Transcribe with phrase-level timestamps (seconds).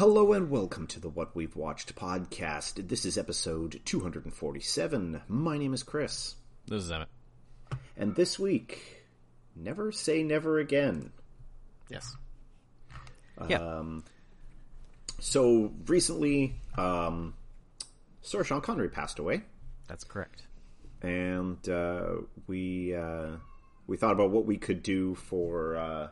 [0.00, 2.88] Hello and welcome to the What We've Watched podcast.
[2.88, 5.20] This is episode 247.
[5.28, 6.36] My name is Chris.
[6.66, 7.08] This is Emmett.
[7.98, 9.04] And this week,
[9.54, 11.12] Never Say Never Again.
[11.90, 12.16] Yes.
[13.46, 13.58] Yeah.
[13.58, 14.04] Um,
[15.18, 17.34] so recently, um,
[18.22, 19.42] Sir Sean Connery passed away,
[19.86, 20.44] That's correct.
[21.02, 22.06] and uh,
[22.46, 23.32] we uh,
[23.86, 26.08] we thought about what we could do for uh,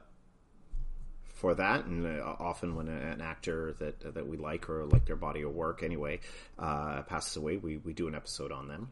[1.38, 1.84] for that.
[1.86, 5.42] And uh, often, when a- an actor that that we like or like their body
[5.42, 6.20] of work anyway
[6.58, 8.90] uh, passes away, we we do an episode on them.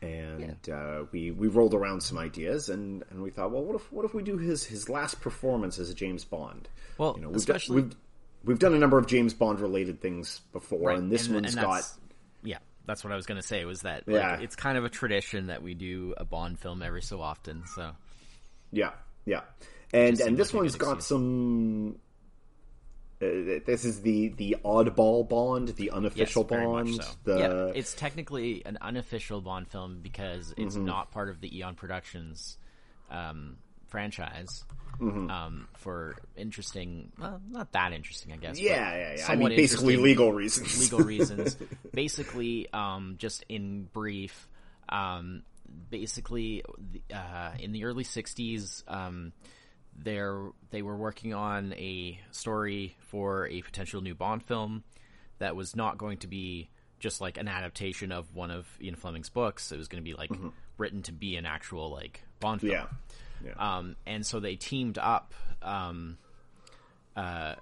[0.00, 3.92] And uh, we we rolled around some ideas, and, and we thought, well, what if
[3.92, 6.68] what if we do his his last performance as a James Bond?
[6.98, 7.96] Well, you know, we've especially- done, we've
[8.44, 11.54] we've done a number of James Bond related things before, Right, and this and- one's
[11.54, 11.84] and got
[12.42, 13.64] Yeah, that's what I was going to say.
[13.64, 14.40] Was that like, Yeah.
[14.40, 17.62] it's kind of a tradition that we do a Bond film every so often.
[17.76, 17.92] So
[18.72, 18.90] Yeah,
[19.24, 19.42] yeah,
[19.92, 21.06] and and this one's got excuse.
[21.06, 21.96] some.
[23.20, 27.02] Uh, this is the the oddball Bond, the yes, unofficial very much Bond.
[27.04, 27.10] so.
[27.24, 30.84] The yeah, it's technically an unofficial Bond film because it's Mm-hmm.
[30.86, 32.58] not part of the Eon Productions
[33.10, 33.56] um,
[33.88, 34.64] franchise.
[35.00, 35.30] Mm-hmm.
[35.30, 38.60] Um, for interesting, well, not that interesting, I guess.
[38.60, 39.26] yeah, yeah, yeah.
[39.28, 40.80] I mean, basically legal reasons.
[40.92, 41.56] legal reasons.
[41.94, 44.48] basically, um, just in brief,
[44.90, 45.42] um,
[45.90, 46.62] basically,
[47.12, 48.82] uh, in the early '60s,
[49.96, 54.84] there they were working on a story for a potential new Bond film
[55.38, 59.28] that was not going to be just like an adaptation of one of Ian Fleming's
[59.28, 59.72] books.
[59.72, 60.30] It was going to be like
[60.78, 62.72] written to be an actual like Bond film.
[62.72, 62.86] yeah,
[63.44, 63.76] yeah.
[63.78, 66.16] Um, and so they teamed up, um,
[67.16, 67.54] uh,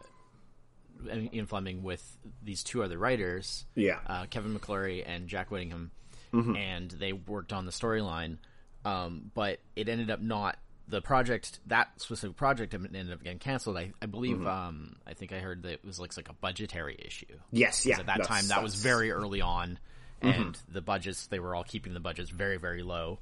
[1.33, 2.05] Ian Fleming with
[2.42, 3.98] these two other writers, Yeah.
[4.06, 5.91] uh, Kevin McClory and Jack Whittingham,
[6.33, 6.55] Mm-hmm.
[6.56, 8.36] and they worked on the storyline.
[8.84, 10.58] Um, but it ended up not
[10.91, 11.60] the project.
[11.66, 13.77] That specific project ended up getting canceled.
[13.77, 14.36] I, I believe.
[14.38, 14.46] Mm-hmm.
[14.46, 17.27] Um, I think I heard that it was like, like a budgetary issue.
[17.50, 18.00] yes, yeah.
[18.00, 19.78] At that time, that was very early on,
[20.20, 23.18] and the budgets they were all keeping the budgets very very low,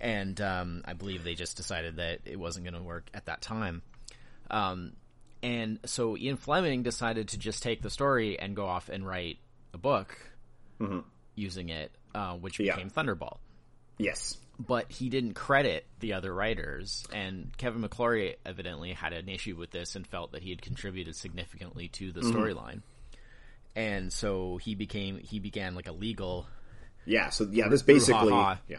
[0.00, 3.40] and um, I believe they just decided that it wasn't going to work at that
[3.42, 3.82] time.
[4.50, 4.92] Um,
[5.42, 9.38] and so Ian Fleming decided to just take the story and go off and write
[9.72, 10.16] a book
[11.34, 12.74] using it, uh, which Yeah.
[12.74, 13.38] became Thunderball
[13.98, 14.36] yes.
[14.66, 17.04] But he didn't credit the other writers.
[17.12, 21.16] And Kevin McClory evidently had an issue with this and felt that he had contributed
[21.16, 22.82] significantly to the storyline.
[23.74, 26.46] And so he became he began like a legal.
[27.06, 28.78] Yeah, so yeah, this basically yeah.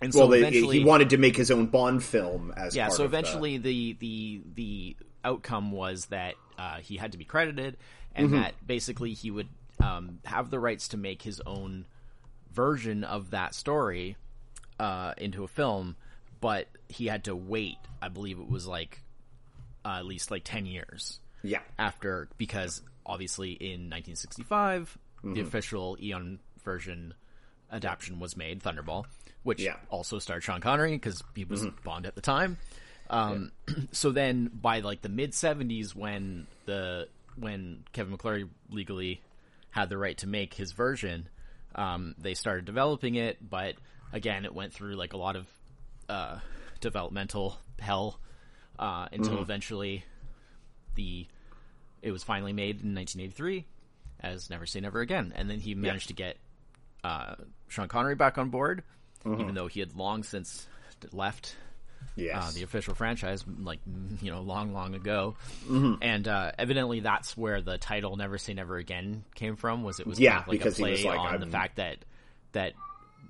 [0.00, 2.88] And so Well, they, eventually, he wanted to make his own Bond film as yeah.
[2.88, 7.24] So of the- eventually, the the the outcome was that uh, he had to be
[7.24, 7.76] credited,
[8.14, 9.48] and that basically he would
[9.82, 11.86] um, have the rights to make his own
[12.52, 14.16] version of that story
[14.78, 15.96] uh, into a film,
[16.40, 17.76] but he had to wait.
[18.00, 19.02] I believe it was like
[19.84, 25.34] uh, at least like ten years yeah, after because obviously in 1965 Mm-hmm.
[25.34, 27.12] the official Eon version
[27.72, 29.04] adaptation was made, Thunderball,
[29.42, 29.72] which Yeah.
[29.72, 29.86] Mm-hmm.
[29.90, 32.56] also starred Sean Connery because he was Bond at the time.
[33.10, 33.50] Um,
[33.90, 39.20] so then by like the mid 70s when the when Kevin McClory legally
[39.70, 41.28] had the right to make his version,
[41.74, 43.74] um, they started developing it, but
[44.12, 45.46] again it went through like a lot of
[46.08, 46.38] uh,
[46.80, 48.18] developmental hell
[48.78, 49.42] uh, until Mm-hmm.
[49.42, 50.04] eventually
[50.94, 51.26] the
[52.02, 53.64] it was finally made in 1983
[54.20, 56.36] as Never Say Never Again, and then he managed to get
[57.04, 57.34] uh,
[57.68, 58.82] Sean Connery back on board,
[59.24, 60.66] even though he had long since
[61.12, 61.54] left
[62.16, 65.36] yes, uh, the official franchise, like mm, you know, long, long ago.
[65.68, 66.02] Mm-hmm.
[66.02, 69.84] And uh, evidently, that's where the title "Never Say Never Again" came from.
[69.84, 71.76] Was it was Yeah, kind of like because a play like, on the I'm- fact
[71.76, 71.98] that
[72.52, 72.72] that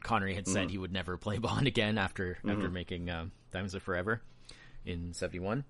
[0.03, 0.53] Connery had Mm-hmm.
[0.53, 4.20] said he would never play Bond again after after making um, Diamonds Are Forever
[4.86, 5.64] in '71.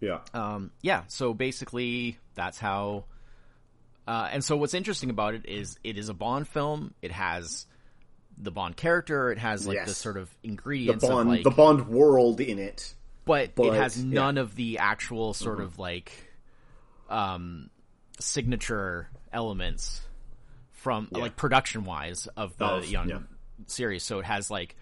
[0.00, 3.04] yeah, Um, yeah, so basically that's how.
[4.06, 6.92] Uh, and so what's interesting about it is it is a Bond film.
[7.02, 7.66] It has
[8.36, 9.30] the Bond character.
[9.30, 9.88] It has like Yes.
[9.88, 12.94] the sort of ingredients, the Bond, of like, the Bond world in it.
[13.24, 14.02] but, but, it has yeah.
[14.04, 14.14] Mm-hmm.
[14.14, 16.10] none of the actual sort of like,
[17.08, 17.70] um,
[18.18, 20.00] signature elements
[20.82, 23.18] from like production wise of the Of- Eon yeah.
[23.66, 24.02] series.
[24.02, 24.76] So it has like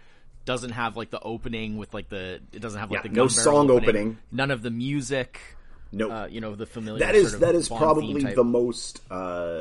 [0.47, 3.29] doesn't have like the opening with like the it doesn't have like Yeah, the no
[3.29, 4.19] song opening.
[4.33, 5.39] none of the music.
[5.93, 7.01] No, Uh, you know the familiar.
[7.01, 9.15] that is sort of that is probably the most uh,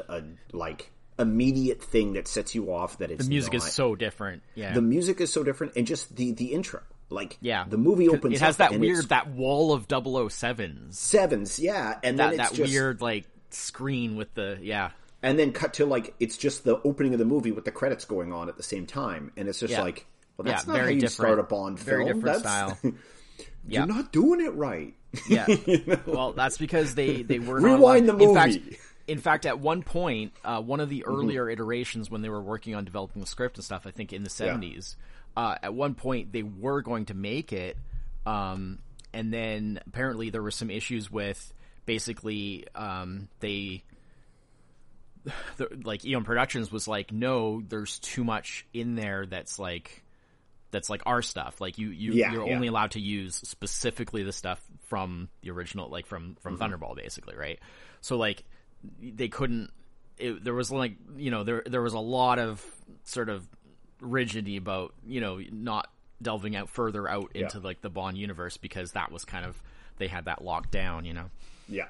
[0.07, 0.21] uh
[0.53, 4.41] like immediate thing that sets you off that it's the music is so different.
[4.55, 7.65] Yeah, the music is so different and just the the intro like yeah.
[7.67, 10.93] the movie opens It has that weird that wall of 007s.
[10.93, 14.91] sevens yeah and That then it's that just weird like screen with the yeah.
[15.21, 18.05] And then cut to like it's just the opening of the movie with the credits
[18.05, 19.81] going on at the same time and it's just Yeah.
[19.81, 20.05] like
[20.37, 22.73] well that's Yeah, not very how you different- start a bond very film different that's
[22.73, 22.77] style.
[23.67, 23.79] Yeah.
[23.85, 24.93] you're not doing it right
[25.29, 25.47] Yeah.
[26.05, 28.69] Well, that's because they they were Rewind not the allowed- In movie.
[28.71, 32.41] fact, in fact, at one point, uh, one of the earlier iterations when they were
[32.41, 34.97] working on developing the script and stuff, I think in the seventies,
[35.35, 37.75] uh, at one point they were going to make it,
[38.27, 38.77] um,
[39.11, 41.53] and then apparently there were some issues with
[41.85, 43.83] basically um, they.
[45.57, 50.03] The, like Eon Productions was like, no, there's too much in there that's like
[50.71, 51.59] that's like our stuff.
[51.59, 52.53] Like you, you Yeah, you're yeah.
[52.55, 56.73] only allowed to use specifically the stuff from the original, like from from Mm-hmm.
[56.73, 57.59] Thunderball, basically, right?
[58.01, 58.43] So like
[59.01, 59.71] they couldn't.
[60.17, 62.63] It, there was like you know there there was a lot of
[63.03, 63.47] sort of
[64.01, 65.87] rigidity about you know not
[66.21, 67.63] delving out further out into Yeah.
[67.63, 69.61] like the Bond universe because that was kind of
[69.97, 71.29] they had that locked down, you know.
[71.67, 71.87] Yeah.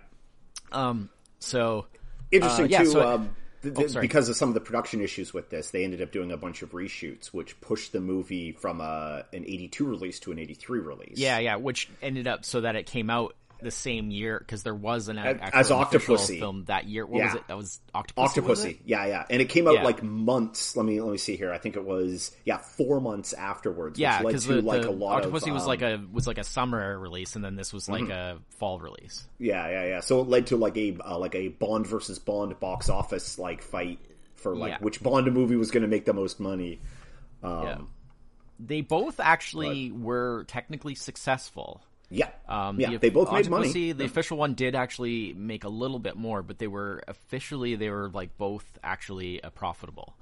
[0.71, 1.09] Um.
[1.39, 1.85] So
[2.31, 4.03] Interesting Uh, yeah, too, so- um, th- Oh, th- sorry.
[4.07, 6.61] because of some of the production issues with this, they ended up doing a bunch
[6.61, 11.17] of reshoots, which pushed the movie from a, an '82 release to an '83 release.
[11.17, 14.73] yeah, yeah, which ended up so that it came out the same year because there
[14.75, 16.39] was an As- as Octopussy.
[16.39, 17.05] film that year.
[17.05, 17.47] What was it?
[17.47, 18.43] That was Octopussy.
[18.43, 18.79] was Octopussy, it?
[18.85, 19.83] yeah, yeah, and it came out Yeah.
[19.83, 20.75] like months.
[20.77, 21.51] Let me let me see here.
[21.51, 23.99] I think it was yeah four months afterwards.
[23.99, 25.81] Yeah, which led because to the, like the a lot Octopussy of was um, like
[25.81, 29.27] a was like a summer release, and then this was like a fall release.
[29.39, 29.99] yeah, yeah, yeah.
[29.99, 33.61] So it led to like a uh, like a Bond versus Bond box office like
[33.61, 33.99] fight
[34.35, 34.77] for like Yeah.
[34.79, 36.79] which Bond movie was going to make the most money.
[37.43, 37.77] Um, Yeah.
[38.61, 41.81] They both actually were technically successful.
[42.11, 43.91] Yeah, Um, yeah, the they both made money.
[43.91, 47.89] The official one did actually make a little bit more, but they were officially they
[47.89, 50.15] were like both actually uh, profitable,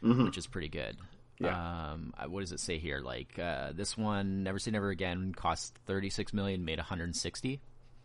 [0.00, 0.96] which is pretty good.
[0.96, 1.44] Mm-hmm.
[1.44, 1.90] Yeah.
[1.92, 3.00] Um, what does it say here?
[3.00, 7.04] Like uh, this one, Never Say Never Again, cost thirty six million, made one hundred
[7.04, 7.60] and sixty.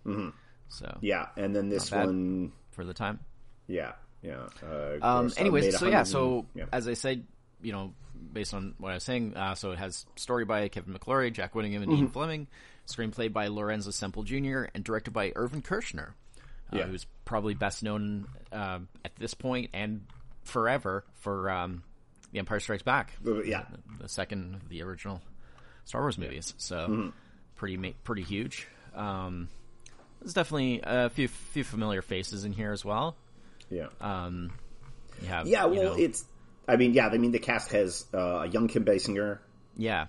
[0.06, 0.30] Mm-hmm.
[0.70, 3.20] So Yeah, and then this one, for the time.
[3.68, 4.48] yeah, yeah.
[4.62, 6.66] Uh, Um, uh, anyways, so yeah, so yeah.
[6.74, 7.26] as I said,
[7.62, 7.94] you know,
[8.34, 11.56] based on what I was saying, uh, so it has story by Kevin McClory, Jack
[11.56, 12.02] Whittingham, and Mm-hmm.
[12.04, 12.48] Ian Fleming,
[12.88, 16.10] screenplay by Lorenzo Semple Jr., and directed by Irvin Kershner,
[16.74, 16.86] uh, Yeah.
[16.86, 20.06] who's probably best known uh, at this point and
[20.44, 21.84] forever for um,
[22.32, 23.14] The Empire Strikes Back,
[23.46, 23.66] yeah,
[24.00, 25.22] the second of the original
[25.86, 26.54] Star Wars movies.
[26.58, 27.10] So Mm-hmm.
[27.56, 28.68] pretty pretty huge.
[28.96, 29.50] Um,
[30.22, 33.16] there's definitely a few few familiar faces in here as well.
[33.70, 33.88] yeah.
[34.02, 34.52] Um,
[35.22, 36.26] you have Yeah, you well, know- it's.
[36.68, 39.38] I mean, yeah, I mean, the cast has uh, a young Kim Basinger.
[39.78, 40.08] yeah,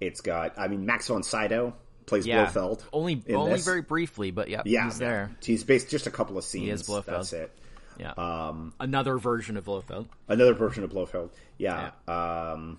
[0.00, 1.74] It's got, I mean, Max von Sydow
[2.06, 2.82] plays Yeah, Blofeld.
[2.92, 3.64] only only this.
[3.64, 5.30] very briefly, but yeah, yeah, he's there.
[5.42, 6.80] He's based just a couple of scenes.
[6.82, 7.04] is Blofeld.
[7.06, 7.50] That's it.
[7.98, 10.06] Yeah, Um, another version of Blofeld.
[10.28, 11.30] Another version of Blofeld.
[11.58, 11.92] Yeah.
[12.08, 12.78] Um,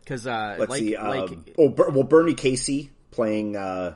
[0.00, 0.96] Because uh, let's like see.
[0.96, 3.56] Um, like oh, well, Bernie Casey playing.
[3.56, 3.94] Uh,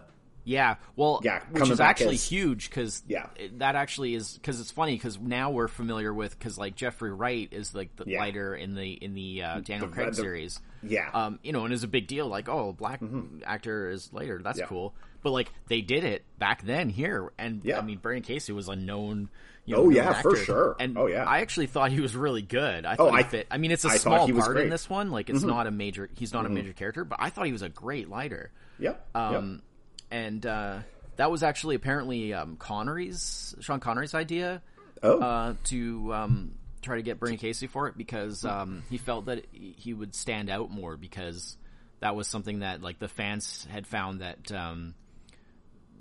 [0.49, 3.27] yeah, well, Yeah, which is actually huge because Yeah.
[3.59, 7.49] that actually is because it's funny because now we're familiar with because like Jeffrey Wright
[7.53, 8.21] is like the Yeah.
[8.21, 10.61] Leiter in the in the uh, Daniel The- Craig the- series.
[10.83, 11.11] yeah.
[11.13, 12.27] um, you know, and it's a big deal.
[12.29, 13.01] Like, oh, black
[13.45, 14.41] actor is Leiter.
[14.43, 14.63] That's Mm-hmm.
[14.65, 14.69] Yeah.
[14.69, 14.95] cool.
[15.23, 17.79] But like, they did it back then here, and Yeah.
[17.79, 19.29] I mean, Bernie Casey was a known.
[19.67, 20.77] You know, Oh, yeah, for sure.
[20.81, 21.25] And Oh, yeah.
[21.25, 22.87] I actually thought he was really good.
[22.87, 23.47] I Oh, thought he I- fit.
[23.51, 24.49] I mean, it's a I small he part.
[24.57, 24.59] Mm-hmm.
[24.61, 25.11] in this one.
[25.11, 26.09] Like, it's not a major.
[26.17, 28.51] He's not a major character, but I thought he was a great Leiter.
[28.79, 29.05] yep.
[29.15, 29.61] Um, yep.
[30.11, 30.79] And uh,
[31.17, 34.63] that was actually apparently um, Connery's Sean Connery's idea
[35.03, 35.21] Oh.
[35.21, 39.45] uh, to um, try to get Bernie Casey for it because um, he felt that
[39.53, 41.57] he would stand out more because
[42.01, 44.95] that was something that like the fans had found that um,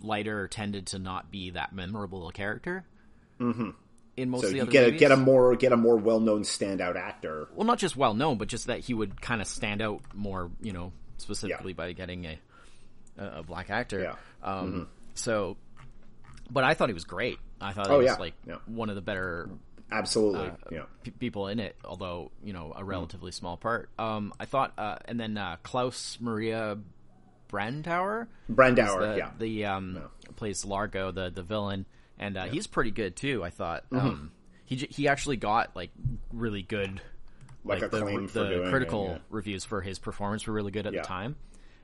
[0.01, 2.86] Leiter tended to not be that memorable a character.
[3.40, 3.69] Mm-hmm.
[4.16, 5.95] In most so of the you other get a, get a more get a more
[5.95, 7.47] well known standout actor.
[7.54, 10.49] well, not just well known, but just that he would kind of stand out more,
[10.59, 12.40] you know, specifically by getting a
[13.18, 14.00] a, black actor.
[14.02, 14.16] Yeah.
[14.44, 15.57] Um, So,
[16.50, 17.40] but I thought he was great.
[17.59, 18.19] I thought Oh, he was yeah.
[18.19, 18.56] like Yeah.
[18.68, 19.50] one of the better
[19.92, 20.52] Absolutely.
[20.71, 20.83] yeah.
[21.04, 22.81] p- people in it, although you know Mm-hmm.
[22.81, 23.90] a relatively small part.
[23.97, 26.78] Um, I thought, uh, and then uh, Klaus Maria
[27.50, 29.00] Brandauer, Brandauer.
[29.14, 29.30] the, yeah.
[29.40, 30.02] the um,
[30.36, 31.86] plays Largo, the the villain,
[32.19, 33.44] and uh, he's pretty good too.
[33.44, 34.07] I thought Mm-hmm.
[34.07, 34.31] um,
[34.66, 35.92] he j- he actually got like
[36.33, 37.00] really good,
[37.64, 39.18] Like the, the doing it, critical yeah.
[39.30, 41.00] reviews for his performance were really good at Yeah.
[41.00, 41.04] Mm-hmm.
[41.04, 41.36] the time.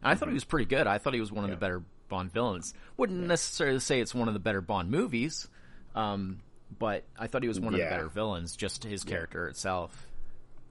[0.04, 0.88] And I thought he was pretty good.
[0.88, 2.74] I thought he was one of the better Bond villains.
[2.98, 5.48] Wouldn't necessarily say it's one of the better Bond movies,
[5.96, 6.42] um,
[6.78, 8.56] but I thought he was one of the better villains.
[8.56, 10.08] Just his character itself,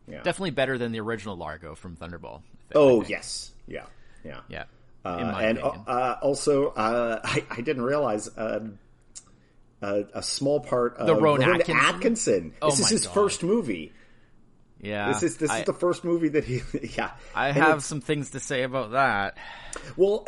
[0.06, 0.22] yeah.
[0.22, 2.42] definitely better than the original Largo from Thunderball.
[2.74, 3.52] Oh yes.
[3.66, 3.86] Yeah.
[4.24, 4.40] Yeah.
[4.48, 4.64] yeah.
[5.04, 8.60] Uh, and uh, also, uh, I, I didn't realize uh,
[9.82, 11.76] uh, a small part of The Rowan Atkinson?
[11.76, 12.54] Atkinson.
[12.62, 13.14] Oh this is his God.
[13.14, 13.92] first movie.
[14.82, 16.60] Yeah, This is this I, is the first movie that he.
[16.96, 19.38] Yeah, I And have some things to say about that.
[19.96, 20.26] Well,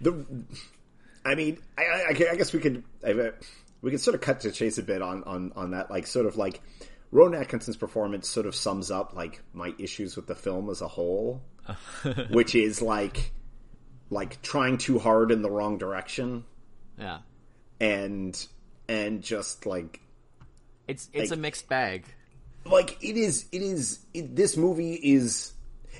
[0.00, 0.26] the.
[1.24, 2.82] I mean, I, I, I guess we could
[3.82, 6.26] we could sort of cut to chase a bit on on on that, like sort
[6.26, 6.60] of like.
[7.12, 10.88] Rowan Atkinson's performance sort of sums up like my issues with the film as a
[10.88, 11.42] whole,
[12.30, 13.30] which is like
[14.10, 16.44] like trying too hard in the wrong direction
[16.98, 17.18] Yeah.
[17.80, 18.36] and
[18.88, 20.00] and just like
[20.88, 22.04] It's it's Like- a mixed bag.
[22.64, 25.52] Like it is it is it, this movie is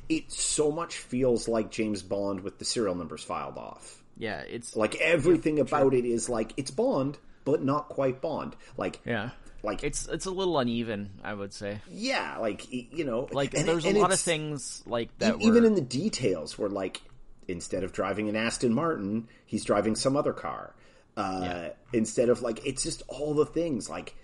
[0.09, 4.03] it so much feels like James Bond with the serial numbers filed off.
[4.17, 8.55] Yeah, it's Like everything about it is like it's Bond, but not quite Bond.
[8.77, 9.31] Like yeah.
[9.63, 11.81] like It's it's a little uneven, I would say.
[11.91, 15.41] yeah, like you know, Like and- there's and a lot of things like that.
[15.41, 17.01] even were, in the details where like
[17.49, 20.75] instead of driving an Aston Martin, he's driving some other car.
[21.17, 21.69] Uh, Yeah.
[21.93, 24.15] Instead of like, it's just all the things like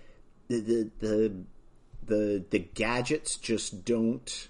[0.47, 1.33] the the the
[2.11, 4.49] the, the gadgets just don't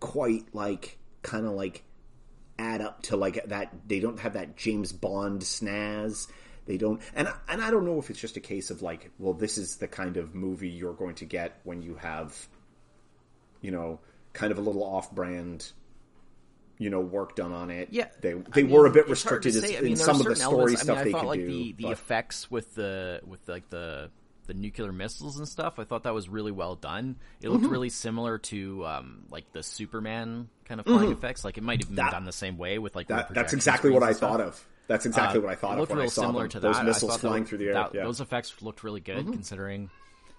[0.00, 1.82] quite like kind of like
[2.58, 3.72] add up to like that.
[3.88, 6.28] They don't have that James Bond snaz.
[6.66, 9.10] They don't, and I- and I don't know if it's just a case of like,
[9.18, 12.36] well, this is the kind of movie you're going to get when you have,
[13.62, 13.98] you know,
[14.34, 15.72] kind of a little off-brand,
[16.78, 17.88] you know, work done on it.
[17.90, 19.92] Yeah, they I they mean, were a bit it's hard to restricted as- I mean,
[19.92, 21.46] in some of the story elements- stuff I mean, they I thought could like do.
[21.48, 24.10] the the but- effects with the with like the
[24.50, 25.78] the nuclear missiles and stuff.
[25.78, 27.16] I thought that was really well done.
[27.40, 27.72] It looked Mm-hmm.
[27.72, 31.44] really similar to um like the Superman kind of flying effects.
[31.44, 32.06] Like it might have been Mm-hmm.
[32.06, 34.30] That- done the same way with like that, that's exactly what I stuff.
[34.30, 34.66] thought of.
[34.88, 36.50] That's exactly Uh, what I thought it of looked I real similar them.
[36.50, 36.82] to Those that.
[36.82, 37.74] I missiles thought that flying through the air.
[37.74, 38.02] that- yeah.
[38.02, 39.88] Those effects looked really good considering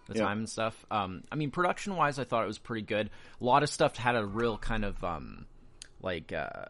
[0.07, 0.25] the Yeah.
[0.25, 0.85] time and stuff.
[0.91, 3.09] Um, I mean, production wise, I thought it was pretty good.
[3.39, 5.45] A lot of stuff had a real kind of um,
[6.01, 6.65] like uh,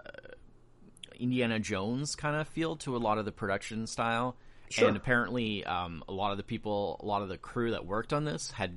[1.20, 4.36] Indiana Jones kind of feel to a lot of the production style.
[4.72, 4.88] Sure.
[4.88, 8.14] And apparently, um, a lot of the people, a lot of the crew that worked
[8.14, 8.74] on this had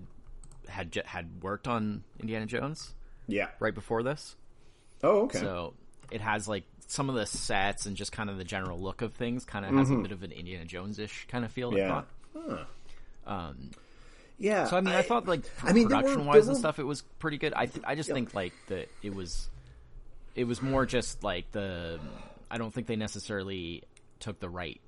[0.69, 2.95] had had worked on Indiana Jones
[3.29, 3.49] yeah.
[3.61, 4.35] right before this.
[5.03, 5.39] Oh, okay.
[5.39, 5.75] So
[6.11, 9.15] it has like some of the sets and just kind of the general look of
[9.15, 9.45] things.
[9.45, 11.71] Kind of has a bit of an Indiana Jones ish kind of feel.
[11.71, 11.79] I Mm-hmm.
[11.79, 11.89] yeah.
[11.89, 12.09] thought.
[13.27, 13.33] Huh.
[13.33, 13.71] Um,
[14.39, 14.65] Yeah.
[14.67, 17.39] so I mean, I, thought like I mean, production wise and stuff, it was pretty
[17.39, 17.53] good.
[17.55, 19.49] I th- I just think like that it was,
[20.35, 21.99] it was more just like the.
[22.51, 23.83] I don't think they necessarily
[24.21, 24.81] took the right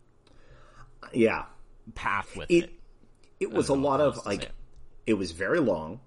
[1.13, 1.45] Yeah.
[1.95, 2.71] path with It it.
[3.41, 4.53] it was a lot of like say it.
[5.07, 6.01] it was very long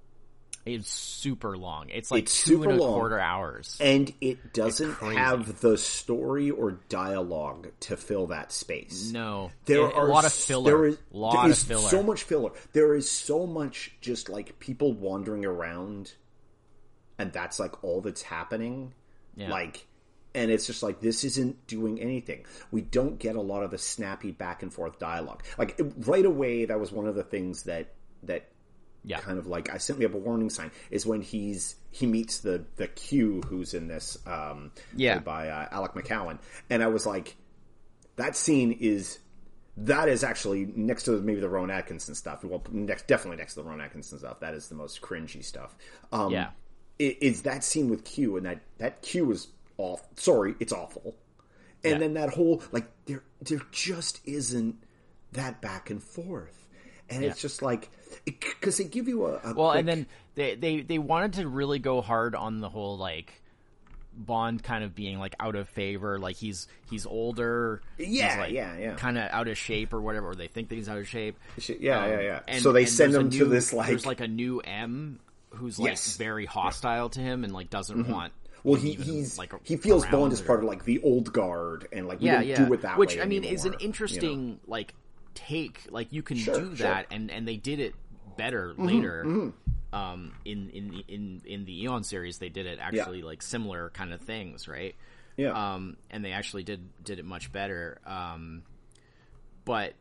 [0.66, 1.90] It's super long.
[1.90, 2.94] It's like It's two super and a long.
[2.94, 3.78] quarter hours.
[3.80, 9.10] and it doesn't have the story or dialogue to fill that space.
[9.12, 10.72] no, There a, are a lot of filler.
[10.72, 11.90] There is, there of filler.
[11.90, 12.52] so much filler.
[12.74, 16.14] There is so much just like people wandering around,
[17.18, 18.94] and that's like all that's happening.
[19.36, 19.50] Yeah.
[19.50, 19.88] Like,
[20.36, 22.46] and it's just like this isn't doing anything.
[22.72, 25.44] We don't get a lot of the snappy back and forth dialogue.
[25.58, 27.94] Like right away, that was one of the things that
[28.24, 28.50] that
[29.04, 32.06] yeah, kind of like I sent me up a warning sign is when he's he
[32.06, 35.20] meets the the Q who's in this um Yeah.
[35.20, 36.38] by uh, Alec McCowen
[36.70, 37.36] and I was like
[38.18, 39.20] that scene is
[39.78, 43.62] that is actually next to maybe the Rowan Atkinson stuff well next definitely next to
[43.62, 45.76] the Rowan Atkinson stuff that is the most cringy stuff
[46.12, 46.50] um Yeah.
[47.00, 49.48] it, it's that scene with Q and that that Q is
[49.80, 51.16] off sorry it's awful
[51.84, 51.98] and Yeah.
[52.00, 54.76] then that whole like there there just isn't
[55.32, 56.68] that back and forth
[57.10, 57.90] and it's just like
[58.26, 61.48] because they give you a, a Well, quick- and then they, they they wanted to
[61.48, 63.42] really go hard on the whole like
[64.12, 68.52] Bond kind of being like out of favor, like he's he's older, Yeah, he's, like,
[68.52, 68.94] yeah, yeah.
[68.96, 71.38] kind of out of shape or whatever, or they think that he's out of shape.
[71.80, 74.28] yeah Um, yeah yeah and- so they send him to this like, there's like a
[74.28, 75.20] new M
[75.52, 76.18] who's like Yes.
[76.18, 78.34] very hostile to him and like doesn't want.
[78.64, 82.08] Well he he's like he feels Bond is part of like the old guard and
[82.08, 83.74] like we yeah don't yeah, do it that which way I mean is an anymore,
[83.74, 83.86] you know?
[83.86, 84.94] interesting like
[85.36, 85.88] take.
[85.90, 86.88] Like you can Sure, do sure.
[86.88, 87.96] Mm-hmm, that, and and they did it
[88.38, 89.54] better later.
[89.92, 94.14] Um, in in in in the Eon series, they did it actually like similar kind
[94.14, 94.96] of things, right?
[95.38, 98.00] yeah um, and they actually did did it much better.
[98.06, 98.64] Um,
[99.66, 99.94] but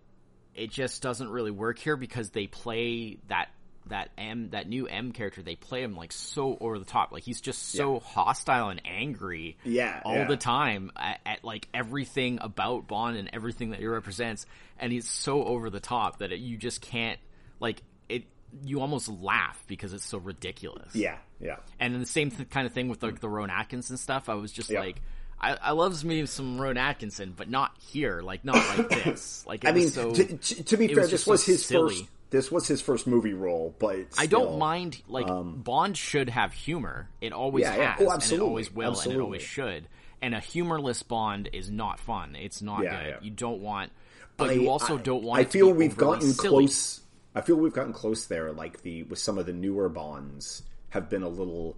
[0.55, 3.49] it just doesn't really work here because they play that
[3.89, 5.43] that M that new M character.
[5.43, 7.13] They play him like so over the top.
[7.13, 9.57] Like he's just so hostile and angry.
[9.65, 10.27] Yeah, all yeah.
[10.27, 14.47] the time at, at like everything about Bond and everything that he represents,
[14.79, 17.19] and he's so over the top that it, you just can't
[17.61, 18.25] like it.
[18.65, 20.95] You almost laugh because it's so ridiculous.
[20.95, 23.97] yeah yeah And then the same th- kind of thing with like the Rowan Atkinson
[23.99, 24.29] stuff.
[24.29, 24.81] I was just Yeah.
[24.81, 25.03] like,
[25.41, 28.23] I, I love me some Rowan Atkinson, but not here.
[28.23, 29.45] Like not like this.
[29.47, 30.13] Like I mean so.
[30.15, 31.95] to, to, to be fair was this so was his silly.
[31.97, 35.03] first this was his first movie role but I don't mind.
[35.09, 37.09] Like um, Bond should have humor.
[37.21, 37.93] It always Yeah, yeah.
[37.97, 39.89] has, Oh, and it always will, and it always should.
[40.21, 42.37] And a humorless Bond is not fun.
[42.37, 43.09] It's not Yeah, good.
[43.11, 43.17] yeah.
[43.23, 43.93] You don't want,
[44.37, 45.41] but I- you also I- don't want.
[45.41, 46.65] I feel we've gotten silly.
[46.67, 47.01] close.
[47.35, 48.53] I feel we've gotten close there.
[48.53, 51.77] Like the with some of the newer Bonds have been a little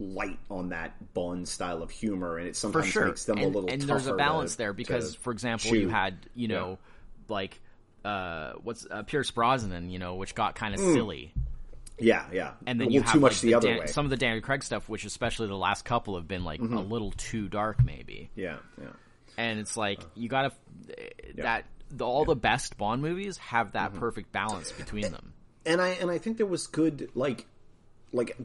[0.00, 3.06] light on that Bond style of humor, and it sometimes sure.
[3.06, 3.68] makes them and, a little.
[3.70, 5.76] and there's a balance to- there because, for example, chew.
[5.78, 6.78] you had you know
[7.28, 7.60] like
[8.08, 11.32] uh what's uh, Pierce Brosnan, you know, which got kind of silly,
[11.98, 13.86] yeah, yeah, and then you have too like, much the, other Dan- way.
[13.86, 16.64] some of the Daniel Craig stuff, which especially the last couple have been like a
[16.64, 18.30] little too dark, maybe.
[18.36, 18.88] Yeah, yeah.
[19.36, 20.52] and it's like you gotta
[21.36, 24.00] that the, all the best Bond movies have that Mm-hmm.
[24.00, 25.32] perfect balance between them.
[25.66, 27.46] and I and I think there was good like
[28.12, 28.36] like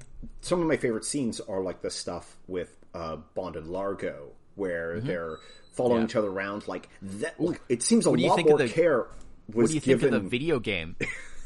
[0.41, 5.00] some of my favorite scenes are like the stuff with uh, Bond and Largo where
[5.00, 5.38] they're
[5.74, 6.00] following Mm-hmm.
[6.01, 6.05] Yeah.
[6.05, 7.39] each other around like that.
[7.39, 9.08] Like, it seems a lot more the- care
[9.47, 10.00] What do you given.
[10.00, 10.95] think of the video game?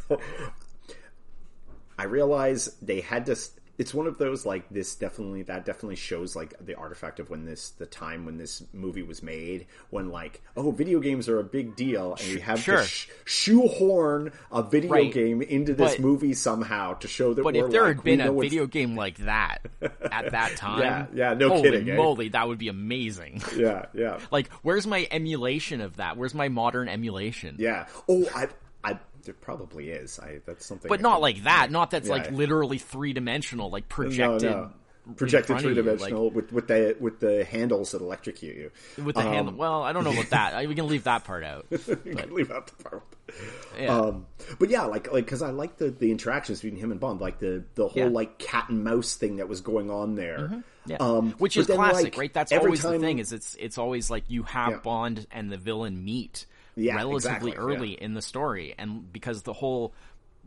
[1.99, 3.35] I realize they had to.
[3.77, 7.45] It's one of those like this definitely that definitely shows like the artifact of when
[7.45, 11.43] this the time when this movie was made when like oh video games are a
[11.43, 12.77] big deal and you have sure.
[12.77, 15.11] to sh- shoehorn a video Right.
[15.13, 18.03] game into this But- movie somehow to show that But we're if there like, had
[18.03, 22.29] been a video game like that at that time, Yeah, yeah, no holy kidding, eh?
[22.31, 23.41] that would be amazing.
[23.55, 26.17] yeah yeah like, where's my emulation of that?
[26.17, 27.55] Where's my modern emulation?
[27.59, 28.47] yeah oh I
[29.27, 31.71] I there probably is I that's something But I not could- like that.
[31.71, 32.13] Not that's Yeah.
[32.15, 34.51] like literally three dimensional, like projected.
[34.51, 34.71] no.
[35.15, 38.71] projected three you, like- dimensional with with the with the handles that electrocute you
[39.03, 39.53] with the Um, handle.
[39.55, 40.67] Well, I don't know about that.
[40.67, 41.65] We can leave that part out.
[41.69, 43.03] can leave out the part.
[43.79, 43.87] Yeah.
[43.97, 44.25] Um,
[44.59, 47.39] but yeah, like like because I like the the interactions between him and Bond, like
[47.39, 48.09] the the whole Yeah.
[48.09, 50.63] like cat and mouse thing that was going on there.
[50.85, 50.97] Yeah.
[51.01, 52.33] Um, Which is then, classic, like, right?
[52.33, 53.19] That's always time- the thing.
[53.19, 54.77] Is it's it's always like you have Yeah.
[54.79, 56.45] Bond and the villain meet
[56.77, 58.03] Yeah, relatively exactly, early yeah.
[58.05, 59.93] in the story, and because the whole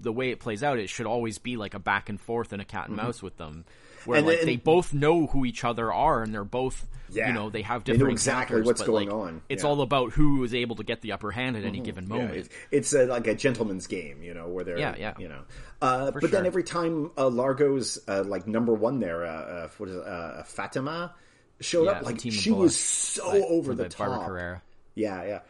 [0.03, 2.63] the way it plays out, it should always be like a back and forth and
[2.63, 3.65] a cat and mouse with them,
[4.07, 4.19] where Mm-hmm.
[4.19, 7.29] And like then- they both know who each other are, and they're both Yeah.
[7.29, 9.43] you know they have different They exactly what's going like, on.
[9.51, 9.69] It's Yeah.
[9.69, 9.79] Mm-hmm.
[9.79, 12.35] all about who is able to get the upper hand at any given Yeah, moment.
[12.37, 15.15] it's, it's a, like a gentleman's game, you know, where they're, Yeah, yeah.
[15.19, 15.43] you know.
[15.83, 19.89] Uh, but then every time uh, Largo's uh, like number one there, uh, uh, what
[19.91, 21.15] is it, uh, Fatima
[21.61, 24.27] showed Yeah, up, like she was so over the the Barbara top.
[24.29, 24.63] Carrera.
[24.95, 25.41] Yeah, yeah.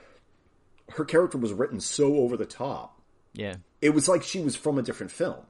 [0.91, 3.01] Her character was written so over the top.
[3.33, 5.45] Yeah, it was like she was from a different film,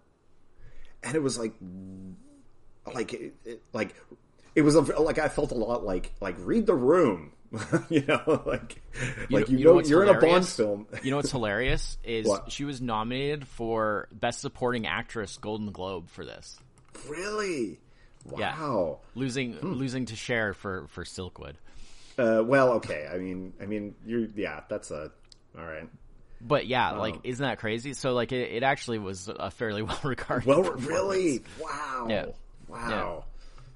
[1.03, 1.55] and it was like,
[2.95, 3.95] like, it, it- like,
[4.55, 7.33] it was a, like I felt a lot like like read the room,
[7.89, 8.83] you know, like
[9.31, 10.87] like you, you, know, know you're in a Bond film.
[11.03, 12.51] You know what's hilarious is What?
[12.53, 16.59] she was nominated for Best Supporting Actress Golden Globe for this,
[17.09, 17.79] really?
[18.37, 18.61] Yeah.
[18.61, 18.99] Wow.
[19.15, 19.73] losing Hmm.
[19.75, 21.55] losing to Cher for for Silkwood.
[22.19, 23.09] Uh, well, okay.
[23.11, 24.61] I mean, I mean, you're yeah.
[24.69, 25.11] That's a
[25.59, 25.89] all right.
[26.41, 27.93] But yeah, like isn't that crazy?
[27.93, 30.47] So like it, it actually was a fairly well regarded.
[30.47, 31.43] Well, really?
[31.61, 32.07] Wow.
[32.09, 32.27] Yeah.
[32.69, 33.25] Wow.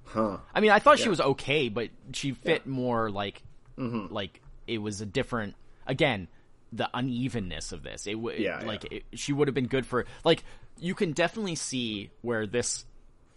[0.04, 0.38] Huh.
[0.54, 3.42] I mean, I thought she was okay, but she fit more like
[3.76, 5.56] like it was a different
[5.86, 6.28] again
[6.72, 8.06] the unevenness of this.
[8.06, 8.98] It would Yeah, like yeah.
[8.98, 10.42] It, she would have been good for like
[10.78, 12.84] you can definitely see where this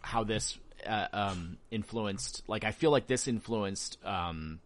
[0.01, 4.59] how this uh, um influenced like I feel like this influenced um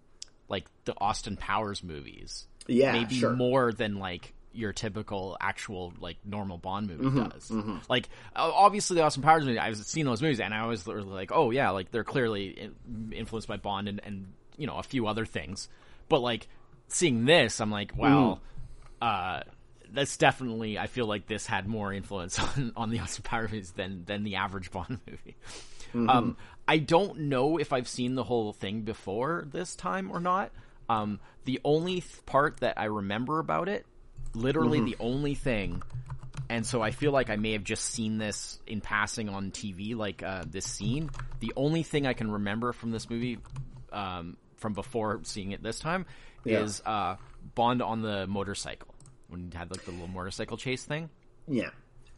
[0.50, 2.46] like the Austin Powers movies.
[2.68, 3.32] Yeah, maybe sure.
[3.36, 7.88] more than like your typical actual like normal Bond movie Mm-hmm, does.
[7.90, 11.32] Like uh, obviously the Austin Powers movie, I've seen those movies and I was like,
[11.34, 12.70] oh yeah, like they're clearly
[13.14, 15.70] influenced by Bond and, and you know a few other things.
[16.10, 16.48] But like
[16.90, 18.42] seeing this, I'm like, well,
[19.02, 19.40] Mm.
[19.40, 19.44] uh,
[19.94, 20.78] that's definitely.
[20.78, 24.24] I feel like this had more influence on, on the Austin Powers movies than than
[24.24, 25.36] the average Bond movie.
[25.94, 26.10] Mm-hmm.
[26.10, 30.52] Um, I don't know if I've seen the whole thing before this time or not.
[30.92, 33.86] Um, the only th- part that I remember about it,
[34.34, 34.86] literally Mm-hmm.
[34.88, 35.82] the only thing,
[36.50, 39.96] and so I feel like I may have just seen this in passing on TV,
[39.96, 41.10] like uh, this scene.
[41.40, 43.40] The only thing I can remember from this movie,
[43.92, 46.06] um, from before seeing it this time,
[46.44, 46.60] Yeah.
[46.64, 47.16] is uh,
[47.56, 48.94] Bond on the motorcycle
[49.30, 51.10] when he had like the little motorcycle chase thing.
[51.48, 51.70] Yeah.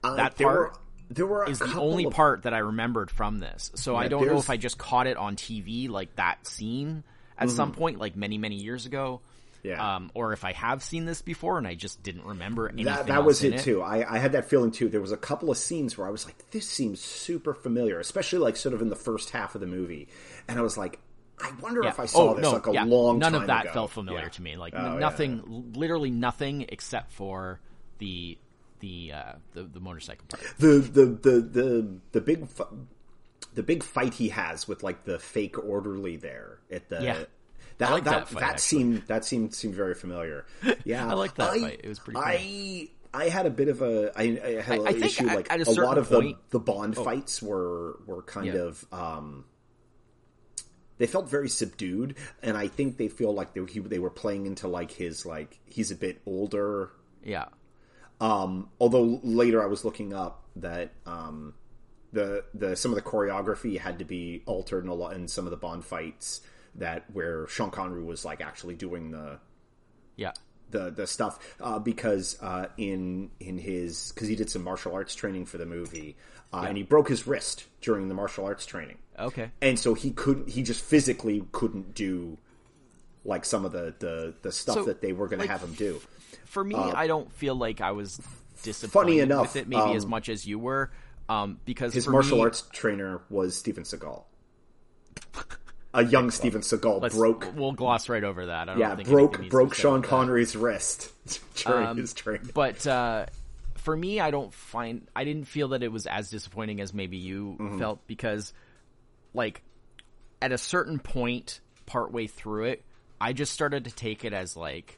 [0.03, 0.73] Uh, That there part were,
[1.09, 3.71] there were Is the only of- part that I remembered from this.
[3.75, 7.03] So I don't know if I just caught it on TV, like that scene
[7.37, 9.21] at some point, like many many years ago.
[9.23, 9.29] Mm-hmm.
[9.63, 9.95] Yeah.
[9.95, 12.83] Um, or if I have seen this before and I just didn't remember anything.
[12.93, 13.81] That, that was in it too.
[13.81, 14.89] I, I had that feeling too.
[14.89, 18.39] There was a couple of scenes where I was like, "This seems super familiar," especially
[18.39, 20.09] like sort of in the first half of the movie,
[20.49, 20.99] and I was like,
[21.39, 21.89] "I wonder Yeah.
[21.91, 22.83] if I saw oh, this no, like a yeah.
[22.83, 24.29] long None of that ago." felt familiar Yeah.
[24.29, 24.57] to me.
[24.57, 27.61] Like Oh, nothing, literally nothing except for
[27.99, 28.37] the
[28.81, 30.43] the uh, the, the motorcycle part.
[30.59, 32.49] The the the the the big
[33.55, 37.03] the big fight he has with like the fake orderly there at the.
[37.03, 37.23] Yeah.
[37.79, 38.59] That, I like that, that fight, actually.
[38.59, 40.45] seemed that seemed seemed very familiar.
[40.85, 41.81] Yeah, I like that fight.
[41.83, 44.89] It was pretty I I had a bit of a I, I had I- I
[44.91, 48.47] an issue like a a, lot of point- the the Bond fights were were kind
[48.47, 48.53] Yeah.
[48.61, 49.45] of um
[50.99, 54.45] they felt very subdued, and I think they feel like they he, they were playing
[54.45, 56.91] into like his like he's a bit older.
[57.23, 57.45] Yeah.
[58.21, 61.55] Um, although later I was looking up that um,
[62.13, 65.45] the the some of the choreography had to be altered in a lot in some
[65.45, 66.39] of the Bond fights
[66.75, 69.39] that where Sean Connery was like actually doing the
[70.15, 70.31] Yeah.
[70.71, 75.13] the the stuff uh, because uh, in in his because he did some martial arts
[75.15, 76.15] training for the movie
[76.53, 79.51] uh, and he broke his wrist during the martial arts training Okay.
[79.61, 82.37] and so he couldn't he just physically couldn't do
[83.25, 85.63] like some of the the, the stuff So, that they were going like, to have
[85.63, 86.01] him do.
[86.45, 88.19] For me, I don't feel like I was
[88.63, 90.91] disappointed Uh, Funny enough, with it, maybe as um, much as you were,
[91.33, 94.23] um, because His martial me- arts trainer was Steven Seagal.
[95.95, 98.63] A young Steven Seagal broke, We'll gloss right over that.
[98.67, 100.01] I don't yeah, think broke broke to be said Sean.
[100.01, 101.11] Connery's wrist
[101.55, 102.49] during Um, his training.
[102.53, 103.27] But uh,
[103.75, 107.17] for me, I don't find I didn't feel that it was as disappointing as maybe
[107.17, 107.77] you Mm-hmm.
[107.79, 108.53] felt because,
[109.35, 109.61] like,
[110.41, 112.83] at a certain point, partway through it,
[113.21, 114.97] I just started to take it as like,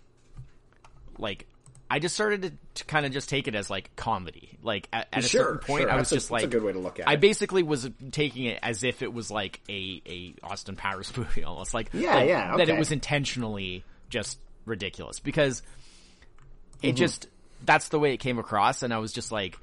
[1.17, 1.45] like.
[1.89, 4.57] I just started to, to kind of just take it as like comedy.
[4.63, 5.91] Like at, at a Sure, certain point, sure.
[5.91, 7.21] I was That's a- just that's a like, good way to look at I it.
[7.21, 11.73] basically was taking it as if it was like a a Austin Powers movie, almost
[11.73, 15.61] like Yeah, like, yeah, that it was intentionally just ridiculous because
[16.81, 16.95] it Mm-hmm.
[16.97, 17.27] just
[17.63, 19.57] that's the way it came across and i was just like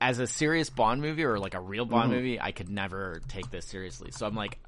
[0.00, 2.16] as a serious bond movie or like a real bond Mm-hmm.
[2.16, 4.58] movie i could never take this seriously so i'm like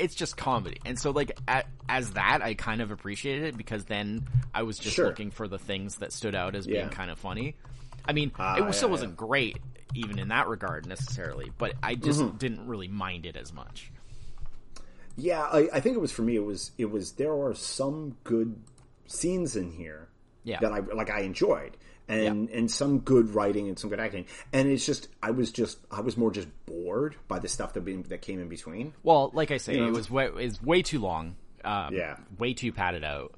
[0.00, 3.84] it's just comedy and so like at, as that i kind of appreciated it because
[3.84, 5.06] then i was just Sure.
[5.06, 7.54] looking for the things that stood out as being kind of funny
[8.06, 9.58] i mean Ah, it was, still wasn't great
[9.94, 12.36] even in that regard necessarily but i just Mm-hmm.
[12.38, 13.92] didn't really mind it as much
[15.16, 16.36] Yeah, I, I think it was for me.
[16.36, 18.56] It was it was there are some good
[19.06, 20.08] scenes in here
[20.44, 20.60] Yeah.
[20.60, 21.10] that I like.
[21.10, 21.76] I enjoyed
[22.08, 24.26] and and some good writing and some good acting.
[24.52, 27.84] And it's just I was just I was more just bored by the stuff that
[28.08, 28.94] that came in between.
[29.02, 29.86] Well, like I say, know?
[29.86, 31.36] it was way, way too long.
[31.64, 32.16] Um, Yeah.
[32.38, 33.34] way too padded out.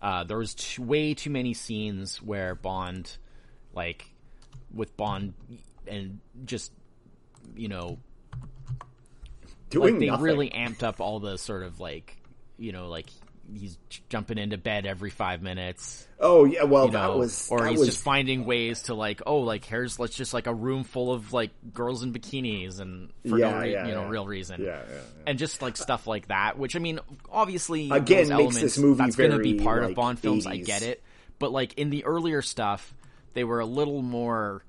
[0.00, 3.16] Uh, there was too, way too many scenes where Bond,
[3.74, 4.06] like,
[4.72, 5.34] with Bond,
[5.88, 6.70] and just
[7.56, 7.98] you know,
[9.70, 10.24] Doing like they nothing.
[10.24, 12.16] really amped up all the sort of like,
[12.58, 13.06] you know, like
[13.54, 16.06] he's jumping into bed every five minutes.
[16.20, 18.94] Oh yeah, well You know, that was or that he's was, just finding ways to
[18.94, 22.80] like, oh, like here's let's just like a room full of like girls in bikinis
[22.80, 24.08] and for Yeah, no re- yeah, you know yeah.
[24.10, 24.82] real reason Yeah,
[25.26, 26.58] and just like stuff like that.
[26.58, 29.82] Which I mean, obviously, Again, those makes elements, this movie that's going to be part
[29.82, 30.46] like, of Bond films.
[30.46, 31.02] I get it,
[31.38, 32.94] but like in the earlier stuff,
[33.34, 34.64] they were a little more.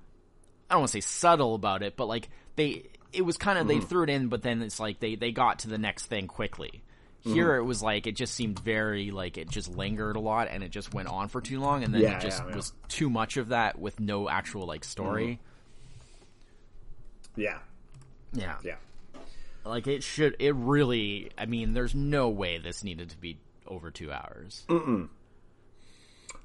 [0.70, 3.66] I don't want to say subtle about it, but like they, it was kind of
[3.68, 3.80] Mm-hmm.
[3.80, 6.28] they threw it in, but then it's like they they got to the next thing
[6.28, 6.84] quickly.
[7.24, 7.60] Here Mm-hmm.
[7.60, 10.70] it was like it just seemed very like it just lingered a lot and it
[10.72, 12.56] just went on for too long and then Yeah, it just yeah, yeah.
[12.56, 15.40] was too much of that with no actual like story.
[17.36, 17.60] yeah
[18.34, 18.56] Yeah.
[18.64, 18.76] yeah.
[19.66, 20.36] Like it should.
[20.40, 21.32] It really.
[21.38, 24.64] I mean, there's no way this needed to be over two hours.
[24.70, 25.10] Mm-mm.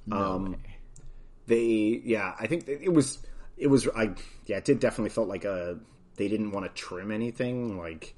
[0.07, 0.59] No Um, way.
[1.47, 3.19] They yeah, I think it was
[3.57, 4.15] it was I
[4.47, 5.79] yeah, it did definitely felt like a
[6.17, 8.15] they didn't want to trim anything like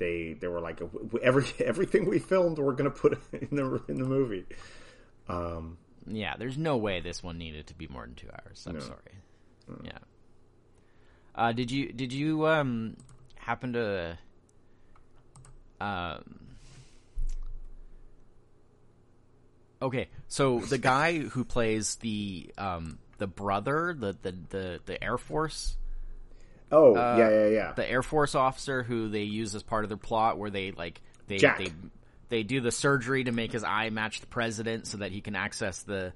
[0.00, 0.80] they they were like
[1.22, 4.44] every everything we filmed we're going to put in the in the movie.
[6.08, 8.66] Yeah, there's no way this one needed to be more than two hours.
[8.68, 8.98] I'm sorry.
[9.84, 9.98] Yeah.
[11.36, 12.96] Uh, did you did you um
[13.36, 14.18] happen to
[15.80, 16.40] um
[19.82, 25.16] Okay, so the guy who plays the um the brother, the the the, the Air
[25.16, 25.76] Force
[26.72, 27.68] Oh, yeah, yeah, yeah.
[27.70, 30.70] Uh, the Air Force officer who they use as part of their plot, where they
[30.72, 31.58] like they Jack.
[31.58, 31.72] they
[32.28, 35.34] they do the surgery to make his eye match the president so that he can
[35.34, 36.12] access the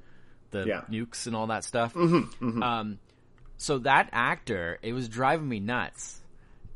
[0.52, 0.82] the Yeah.
[0.88, 1.96] nukes and all that stuff.
[1.96, 2.98] Um,
[3.56, 6.20] so that actor, it was driving me nuts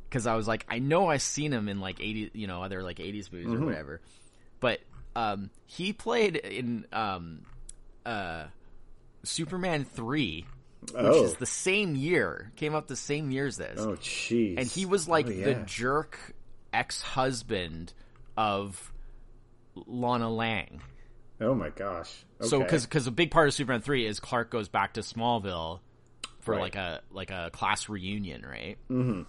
[0.09, 2.83] because I was like, I know I've seen him in like eighty, you know, other
[2.83, 4.01] like eighties movies or whatever,
[4.59, 4.81] but
[5.15, 7.43] um, he played in um,
[8.05, 8.45] uh,
[9.23, 10.47] Superman three.
[10.81, 11.25] Which Oh.
[11.25, 14.59] is the same year, came out the same year as this oh, jeez.
[14.59, 16.35] and he was like Oh, the jerk
[16.73, 17.93] ex-husband
[18.37, 18.93] of
[19.75, 20.81] Lana Lang.
[21.41, 22.25] Oh my gosh.
[22.41, 22.77] So Okay.
[22.79, 25.81] because a big part of Superman three is Clark goes back to Smallville
[26.41, 26.61] for Right.
[26.63, 28.77] like a like a class reunion, right?
[28.91, 29.23] Mm-hmm.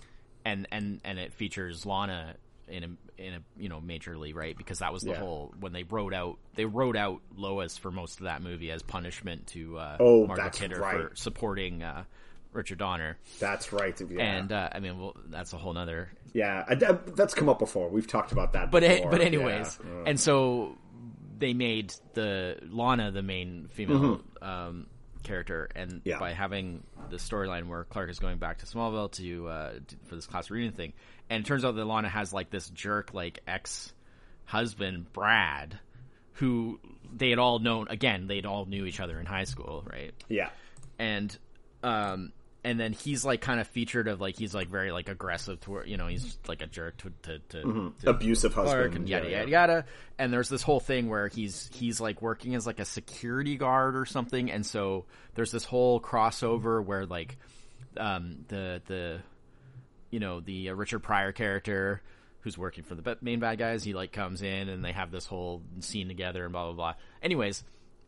[0.45, 2.35] And and and it features Lana
[2.69, 5.17] in a in a you know majorly right because that was the Yeah.
[5.19, 8.81] whole when they wrote out they wrote out Lois for most of that movie as
[8.83, 11.09] punishment to uh, Oh, Margaret Kidder right.
[11.09, 12.03] for supporting uh,
[12.53, 13.17] Richard Donner.
[13.39, 13.99] that's right.
[14.09, 14.21] Yeah.
[14.23, 17.89] And uh, I mean, well, that's a whole nother yeah, I- that's come up before.
[17.89, 19.09] We've talked about that but before.
[19.11, 20.77] but anyways, Uh, and so
[21.39, 24.87] they made the Lana the main female um,
[25.23, 26.01] character, and.
[26.05, 26.19] Yeah.
[26.19, 30.15] by having the storyline where Clark is going back to Smallville to uh, to- for
[30.15, 30.93] this class reunion thing,
[31.29, 33.93] and it turns out that Lana has like this jerk like ex
[34.45, 35.79] husband Brad,
[36.33, 36.79] who
[37.15, 40.13] they had all known again they'd all knew each other in high school, right?
[40.27, 40.49] yeah.
[40.97, 41.37] and
[41.83, 42.31] um
[42.63, 45.87] and then he's like kind of featured of like he's like very like aggressive toward
[45.87, 48.95] you know he's like a jerk to to, to, to Abusive Clark husband.
[48.95, 49.61] and yada yeah, yada yeah.
[49.61, 49.85] yada
[50.17, 53.95] and there's this whole thing where he's he's like working as like a security guard
[53.95, 57.37] or something and so there's this whole crossover where like
[57.97, 59.19] um the the
[60.11, 62.01] you know the uh, Richard Pryor character
[62.41, 63.83] who's working for the main bad guys.
[63.83, 66.93] He like comes in and they have this whole scene together and blah blah blah.
[67.21, 67.63] Anyways,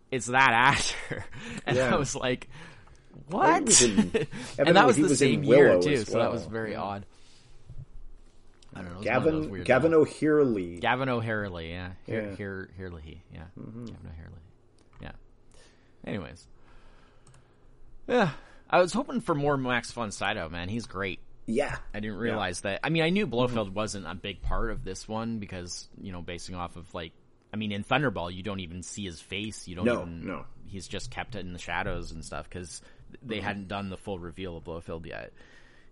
[0.09, 1.25] it's that actor,
[1.65, 1.93] and Yeah.
[1.93, 2.49] I was like,
[3.27, 3.81] what?
[3.81, 7.05] in- and that was the was same year too, as so that was very odd.
[8.73, 8.91] I don't know.
[8.91, 9.93] it was one of those Gavin Gavin.
[9.93, 10.79] O'Hurley.
[10.79, 12.35] Gavin O'Harley, yeah, Yeah.
[12.35, 12.91] Here, here,
[13.33, 14.41] yeah, Gavin O'Harley,
[15.01, 15.11] yeah.
[16.05, 16.47] Anyways,
[18.07, 18.31] yeah,
[18.69, 20.49] I was hoping for more Max von Sydow.
[20.49, 21.19] Man, he's great.
[21.47, 22.79] yeah, I didn't realize that.
[22.83, 26.21] I mean, I knew Blofeld wasn't a big part of this one because you know,
[26.21, 27.11] basing off of like,
[27.53, 29.67] I mean, in Thunderball, you don't even see his face.
[29.67, 30.25] You don't No, even.
[30.25, 30.45] no.
[30.67, 32.81] He's just kept it in the shadows and stuff because
[33.23, 35.31] they hadn't done the full reveal of Blofeld yet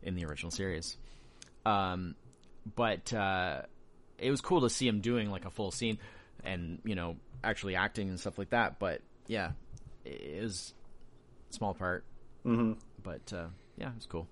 [0.01, 0.97] in the original series.
[1.65, 2.15] Um,
[2.75, 3.61] but uh,
[4.17, 5.97] it was cool to see him doing like a full scene
[6.43, 8.79] and you know actually acting and stuff like that.
[8.79, 9.51] But yeah,
[10.05, 10.73] it was
[11.49, 12.03] a small part.
[12.45, 12.73] Mm-hmm.
[13.03, 14.27] But uh, yeah, it was cool.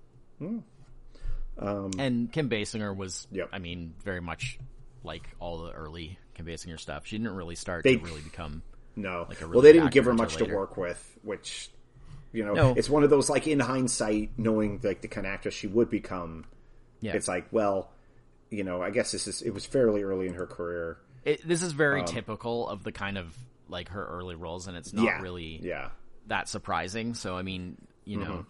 [1.58, 3.26] and Kim Basinger was.
[3.32, 3.50] Yep.
[3.52, 4.58] I mean, very much
[5.04, 7.06] like all the early Kim Basinger stuff.
[7.06, 8.62] She didn't really start They- to really become.
[8.96, 9.26] no.
[9.28, 11.70] Like a well, they didn't give her much to work with, which
[12.32, 12.74] you know, No.
[12.76, 15.90] it's one of those like in hindsight, knowing like the kind of actress she would
[15.90, 16.44] become.
[17.00, 17.90] Yeah, It's like, well,
[18.50, 20.98] you know, I guess this is it was fairly early in her career.
[21.24, 23.36] It, this is very typical of the kind of
[23.68, 25.90] like her early roles, and it's not yeah, really yeah.
[26.28, 27.14] that surprising.
[27.14, 28.46] So I mean, you know,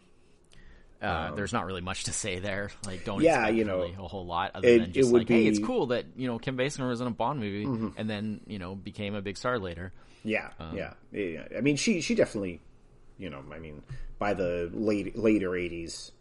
[1.02, 2.70] uh, there's not really much to say there.
[2.86, 3.24] Like, don't Mm-hmm.
[3.24, 5.28] Yeah, expect you know, really a whole lot other it- than it just would like,
[5.28, 5.66] hey, it's Mm-hmm.
[5.66, 8.74] cool that you know Kim Basinger was in a Bond movie, and then you know
[8.74, 9.92] became a big star later.
[10.24, 11.44] Yeah, Um, yeah, yeah.
[11.56, 12.60] I mean, she she definitely,
[13.18, 13.82] you know, I mean,
[14.18, 16.12] by the late later eighties,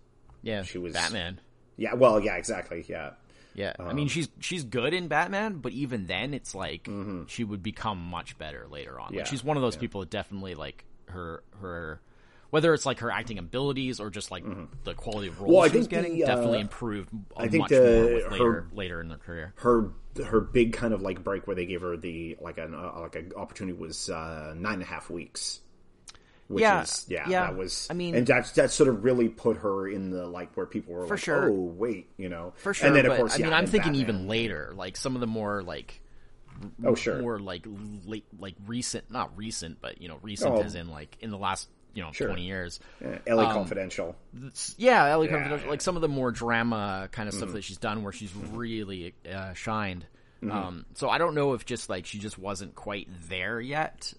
[0.43, 1.39] Yeah, She was- Batman.
[1.77, 1.93] yeah.
[1.93, 3.11] Well, yeah, exactly, yeah,
[3.55, 7.23] Yeah, I Um, mean she's she's good in Batman, but even then, it's like Mm-hmm.
[7.27, 9.11] she would become much better later on.
[9.13, 12.01] Yeah, Like she's one of those people that definitely like her her
[12.49, 14.45] whether it's like her acting abilities or just like
[14.85, 15.53] the quality of roles Mm-hmm.
[15.53, 17.75] Well, I she was getting the, uh, definitely improved I think much the-
[18.25, 19.53] her- later later in their career.
[19.57, 19.91] her
[20.23, 23.15] her big kind of like break where they gave her the like an uh, like
[23.15, 25.59] an opportunity was uh, nine and a half weeks.
[26.47, 27.41] Which Yeah, is yeah, yeah.
[27.47, 30.55] that was I mean- and that that sort of really put her in the like
[30.55, 31.49] where people were For like, sure.
[31.49, 33.65] oh wait, you know, For sure, And then of but course, I yeah, mean, I'm
[33.67, 34.01] thinking Batman.
[34.15, 36.01] even later, like some of the more like
[36.83, 37.65] Oh sure, more like
[38.05, 40.61] late, like recent, not recent, but you know, recent Oh.
[40.63, 42.27] as in like in the last you know Sure.
[42.27, 42.79] twenty years.
[43.01, 43.45] yeah, L.A.
[43.45, 44.15] um, Confidential.
[44.77, 45.25] Yeah, L.A.
[45.25, 45.57] Yeah, Confidential, yeah.
[45.61, 45.69] Mm-hmm.
[45.69, 49.13] like some of the more drama kind of stuff that she's done, where she's really
[49.31, 50.05] uh, shined.
[50.41, 50.51] Mm-hmm.
[50.51, 54.13] Um, so I don't know if just like she just wasn't quite there yet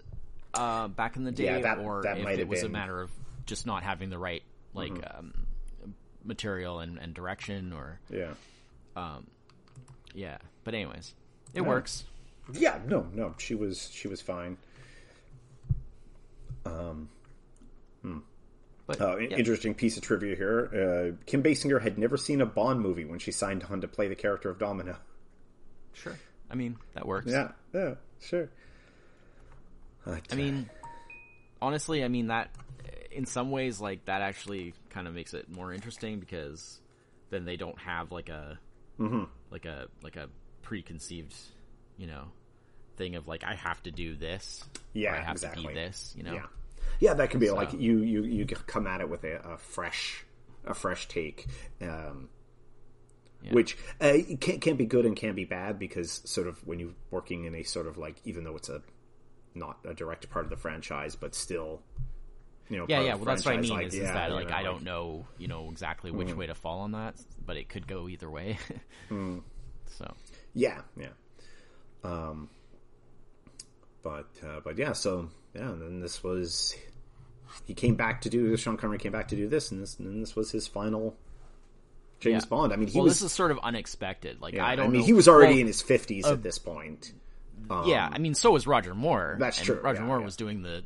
[0.59, 2.63] uh, back in the day, Yeah, that- or that if might it have was a
[2.63, 2.79] been- Mm-hmm.
[2.81, 3.11] matter of
[3.45, 4.43] just not having the right
[4.73, 5.33] like um,
[6.23, 8.33] material and, and direction, or Yeah,
[10.13, 10.37] yeah.
[10.63, 11.13] But anyways,
[11.53, 12.03] it works.
[12.53, 14.57] yeah, no, no, she was she was fine.
[18.87, 19.37] But Uh, yeah.
[19.37, 20.65] Interesting piece of trivia here.
[20.73, 24.07] Uh, Kim Basinger had never seen a Bond movie when she signed on to play
[24.07, 24.97] the character of Domino.
[25.93, 26.17] sure.
[26.49, 27.27] I mean, that works.
[27.31, 28.49] Yeah, yeah, sure.
[30.31, 30.69] I mean,
[31.61, 32.51] honestly, I mean that
[33.11, 36.79] in some ways, like that actually kind of makes it more interesting because
[37.29, 38.59] then they don't have like a
[38.99, 39.23] Mm-hmm.
[39.49, 40.27] like a like a
[40.61, 41.33] preconceived,
[41.97, 42.25] you know,
[42.97, 44.63] thing of like I have to do this.
[44.75, 45.63] or Yeah, I have exactly.
[45.63, 46.13] to be this.
[46.17, 46.45] You know, yeah,
[46.99, 50.25] yeah, that could be like you you you come at it with a, a fresh
[50.65, 51.47] a fresh take,
[51.81, 52.27] um,
[53.41, 53.53] Yeah.
[53.53, 56.95] which uh, can can be good and can be bad because sort of when you're
[57.09, 58.81] working in a sort of like even though it's a
[59.55, 61.81] not a direct part of the franchise, but still.
[62.69, 63.15] You know, Yeah, yeah.
[63.15, 63.71] Well, that's what I mean.
[63.71, 66.37] like, is, is that like know, I don't know, you know, exactly which Mm-hmm.
[66.37, 68.57] way to fall on that, but it could go either way.
[69.09, 69.41] Mm.
[69.87, 70.13] So
[70.53, 71.07] Yeah, yeah.
[72.03, 72.47] Um,
[74.03, 76.75] but uh, but yeah, so yeah, and then this was
[77.65, 80.21] he came back to do Sean Connery came back to do this, and this and
[80.21, 81.15] this was his final
[82.19, 82.49] James Yeah.
[82.49, 82.71] Bond.
[82.71, 83.15] I mean, he well, was.
[83.19, 84.41] this is sort of unexpected.
[84.41, 84.85] Like yeah, I don't.
[84.85, 87.13] I mean, know- he was already well, in his fifties at this point.
[87.85, 89.37] Yeah, I mean, so was Roger Moore.
[89.39, 90.25] That's and true, Roger yeah, Moore yeah.
[90.25, 90.83] was doing the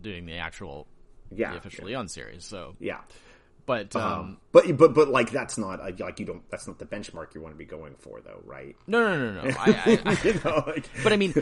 [0.00, 0.86] doing the actual
[1.30, 2.44] Yeah, the official Eon series.
[2.44, 3.00] So, yeah.
[3.66, 6.86] but um, Um, but but but like that's not like you don't that's not the
[6.86, 8.76] benchmark you want to be going for though, right?
[8.86, 9.50] no, no, no, no.
[9.58, 11.34] I, I, I, you know, like, but I mean,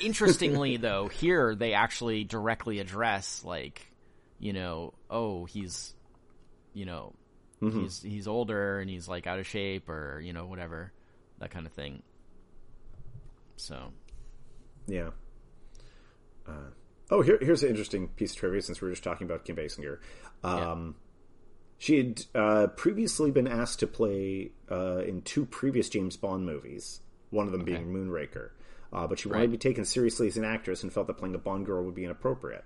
[0.00, 3.90] interestingly though, here they actually directly address like,
[4.38, 5.94] you know, oh, he's,
[6.74, 7.14] you know,
[7.60, 7.80] Mm-hmm.
[7.82, 10.92] he's he's older and he's like out of shape or you know whatever,
[11.40, 12.04] that kind of thing.
[13.56, 13.92] So
[14.88, 15.10] Yeah.
[16.46, 16.70] Uh,
[17.10, 19.54] oh, here, here's an interesting piece of trivia since we were just talking about Kim
[19.56, 19.98] Basinger.
[20.42, 20.94] Um,
[21.80, 27.00] She had uh, previously been asked to play uh, in two previous James Bond movies,
[27.30, 28.50] one of them being Moonraker.
[28.92, 29.46] Uh, but she wanted Right.
[29.46, 31.94] to be taken seriously as an actress and felt that playing a Bond girl would
[31.94, 32.64] be inappropriate.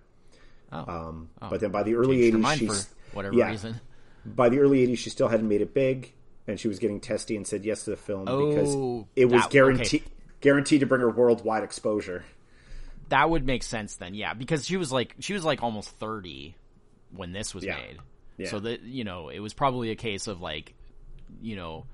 [0.72, 3.48] oh, Um, But then by the early changed her 80s, mind she's for whatever yeah.
[3.50, 3.80] reason.
[4.24, 6.14] by the early 80s she still hadn't made it big
[6.46, 9.44] and she was getting testy and said yes to the film Oh, because it was
[9.48, 10.04] guaranteed
[10.42, 12.24] guaranteed to bring her worldwide exposure.
[13.08, 16.54] That would make sense then, yeah, because she was like she was like almost thirty
[17.14, 17.76] when this was Yeah.
[17.76, 17.98] made.
[18.38, 18.50] Yeah.
[18.50, 20.74] So that you know, it was probably a case of like,
[21.42, 21.84] you know,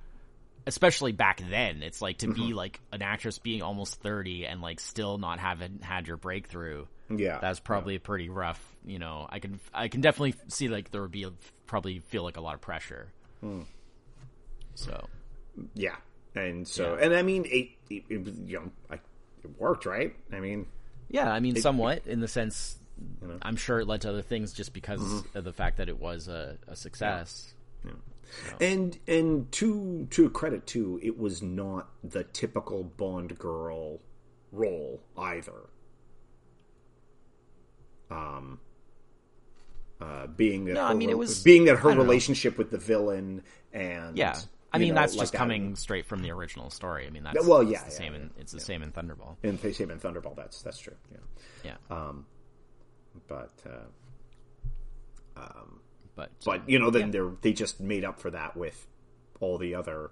[0.66, 2.46] especially back then, it's like to Mm-hmm.
[2.48, 6.87] be like an actress being almost thirty and like still not having had your breakthrough.
[7.11, 8.62] Yeah, That's probably pretty rough.
[8.87, 11.32] You know, I can I can definitely see like there would be a,
[11.66, 13.08] probably feel like a lot of pressure.
[13.40, 13.62] Hmm.
[14.74, 15.08] So
[15.74, 15.96] yeah,
[16.38, 17.05] and so Yeah.
[17.05, 20.14] and I mean it, it, it you know I, it worked right.
[20.33, 20.66] I mean
[21.11, 22.77] yeah, I mean, somewhat in the sense,
[23.40, 25.38] I'm sure it led to other things just because Mm-hmm.
[25.38, 27.55] of the fact that it was a, a success.
[28.61, 34.01] And and to to credit too, it was not the typical Bond girl
[34.53, 35.62] role either.
[38.11, 38.59] Um,
[40.01, 42.03] uh, being that No, her, I mean, it was- being that her don't know.
[42.03, 44.38] relationship with the villain and Yeah,
[44.72, 45.38] I mean know, that's like just that.
[45.38, 47.07] coming straight from the original story.
[47.07, 49.37] I mean that's well, yeah, the yeah, same yeah, in it's the same in Thunderball.
[49.42, 50.37] in the same in Thunderball.
[50.37, 50.94] That's that's true.
[51.12, 51.18] Yeah,
[51.90, 52.26] Yeah, Um,
[53.28, 55.42] but uh,
[56.16, 58.87] but but you know then they're they just made up for that with
[59.40, 60.11] all the other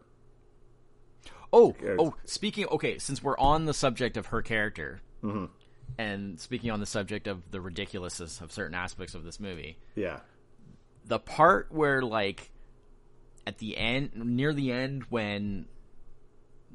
[1.52, 2.66] Oh, oh, speaking.
[2.66, 5.46] Okay, since we're on the subject of her character, Mm-hmm.
[5.96, 10.20] and speaking on the subject of the ridiculousness of certain aspects of this movie, yeah
[11.06, 12.50] the part where like
[13.46, 15.66] at the end, near the end, when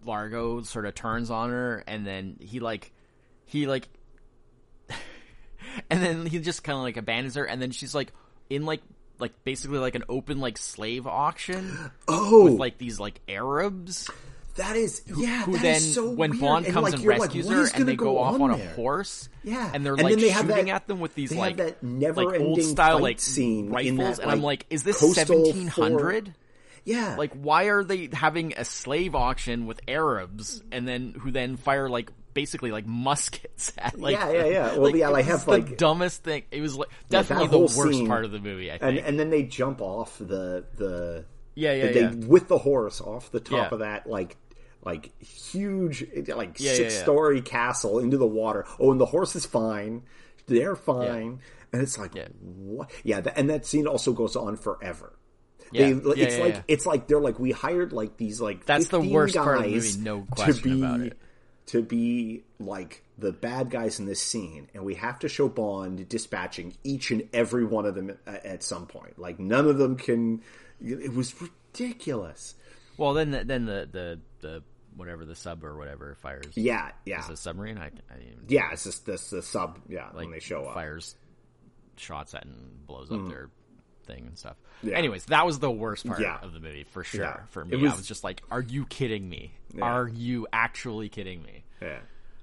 [0.06, 2.92] Largo sort of turns on her, and then he like,
[3.46, 3.88] he like,
[5.90, 8.12] and then he just kind of like abandons her, and then she's like
[8.50, 8.82] in like
[9.20, 14.10] like basically like an open like slave auction oh with like these like Arabs.
[14.56, 16.42] that is yeah who that then is so when weird.
[16.42, 18.68] Bond comes like, and you're like, rescues her and they go, off on, there?
[18.72, 19.70] a horse Yeah.
[19.74, 22.40] and they're And like then they shooting that- at them with these like that like
[22.42, 26.34] old style like scene rifles that, and I'm like, is this coastal 1700
[26.86, 31.56] yeah like why are they having a slave auction with Arabs and then who then
[31.58, 34.78] fire like basically like muskets at like Yeah, yeah, yeah.
[34.78, 37.78] Well, yeah, it like, have, the like- dumbest thing it was like definitely whole the
[37.78, 40.66] worst scene- part of the movie I and think and then they jump off the
[40.78, 43.70] the yeah yeah they yeah with the horse off the top Yeah.
[43.74, 44.38] of that like
[44.84, 47.02] like huge like Yeah, yeah, six yeah.
[47.04, 48.66] story castle into the water.
[48.80, 50.02] Oh, and the horse is fine.
[50.48, 51.40] They're fine.
[51.72, 52.30] And it's like Yeah.
[52.42, 52.90] what?
[53.04, 55.14] Yeah, and that scene also goes on forever.
[55.72, 55.94] Yeah.
[55.94, 56.64] They, Yeah, it's yeah, like yeah.
[56.68, 59.64] it's like they're like we hired like these like That's the 15 worst part of
[59.64, 61.18] the movie, no to question be, about it.
[61.68, 66.10] To be like the bad guys in this scene, and we have to show Bond
[66.10, 69.20] dispatching each and every one of them at, at some point.
[69.20, 70.42] Like none of them can.
[70.84, 72.56] It was ridiculous.
[72.98, 74.64] well then the, then the the the
[74.96, 78.72] whatever the sub or whatever fires Yeah, yeah, a submarine I, I yeah.
[78.74, 79.80] It's just this the sub.
[79.88, 80.74] Yeah, like when they show up.
[80.74, 81.16] fires
[81.98, 83.30] shots at and blows up mm.
[83.30, 83.50] their
[84.12, 84.58] thing and stuff.
[84.82, 84.90] Hmm.
[84.90, 84.98] Yeah.
[84.98, 86.40] Anyways, that was the worst part Yeah.
[86.42, 87.24] of the movie for sure.
[87.24, 87.40] Yeah.
[87.50, 89.54] For It me, was- I was just like, "Are you kidding me?
[89.82, 91.64] Are you actually kidding me?
[91.82, 92.00] Yeah,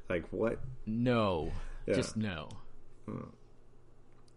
[0.09, 0.59] like what?
[0.87, 1.53] No,
[1.87, 2.49] just no."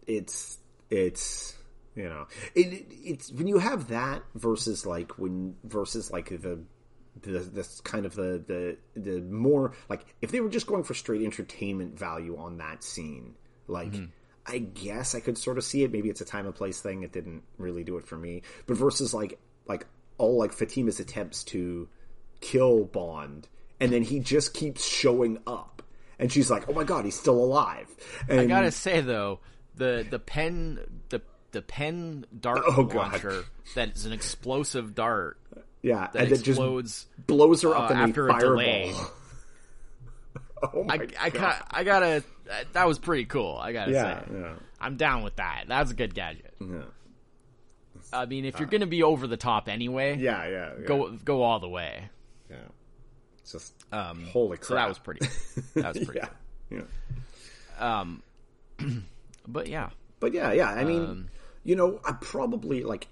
[0.06, 0.58] it's
[0.90, 1.54] it's
[1.94, 6.58] you know it, it's when you have that versus like when versus like the
[7.20, 8.42] the this kind of the
[8.94, 12.82] the the more like if they were just going for straight entertainment value on that
[12.82, 13.34] scene
[13.68, 13.92] like
[14.46, 17.02] i guess i could sort of see it maybe it's a time and place thing
[17.02, 19.86] it didn't really do it for me but versus like like
[20.18, 21.88] all like fatima's attempts to
[22.40, 23.48] kill bond
[23.80, 25.82] and then he just keeps showing up
[26.18, 27.86] and she's like oh my god he's still alive
[28.28, 29.40] and I gotta say though,
[29.76, 30.78] the the pen
[31.08, 31.20] the
[31.52, 35.38] the pen dart Oh, launcher that is an explosive dart
[35.82, 37.06] Yeah, that and it just explodes.
[37.26, 38.56] blows her up uh, in after a a fireball.
[38.56, 38.94] delay.
[40.74, 41.32] oh my I I, God.
[41.40, 43.56] ca- I gotta that- that was pretty cool.
[43.60, 45.64] I gotta yeah, say, yeah, I'm down with that.
[45.68, 46.54] That's a good gadget.
[46.60, 46.82] yeah,
[48.12, 50.86] I mean, if you're gonna be over the top anyway, yeah, yeah, yeah.
[50.86, 52.08] go go all the way.
[52.50, 52.56] Yeah.
[53.38, 54.66] It's just Um, holy crap.
[54.68, 55.26] So that was pretty.
[55.74, 56.20] That was pretty.
[56.70, 56.82] yeah,
[57.78, 58.00] yeah.
[58.00, 58.22] Um,
[59.48, 60.68] but yeah, But yeah, yeah.
[60.70, 61.28] I mean, Um,
[61.64, 63.08] you know, I probably like,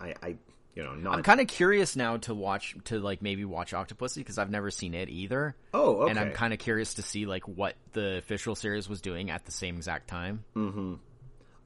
[0.00, 0.36] I, I,
[0.74, 1.14] you know, not.
[1.14, 4.70] I'm kind of curious now to watch to like maybe watch Octopussy because I've never
[4.70, 5.54] seen it either.
[5.72, 6.10] oh, okay.
[6.10, 9.44] And I'm kind of curious to see like what the official series was doing at
[9.44, 10.44] the same exact time.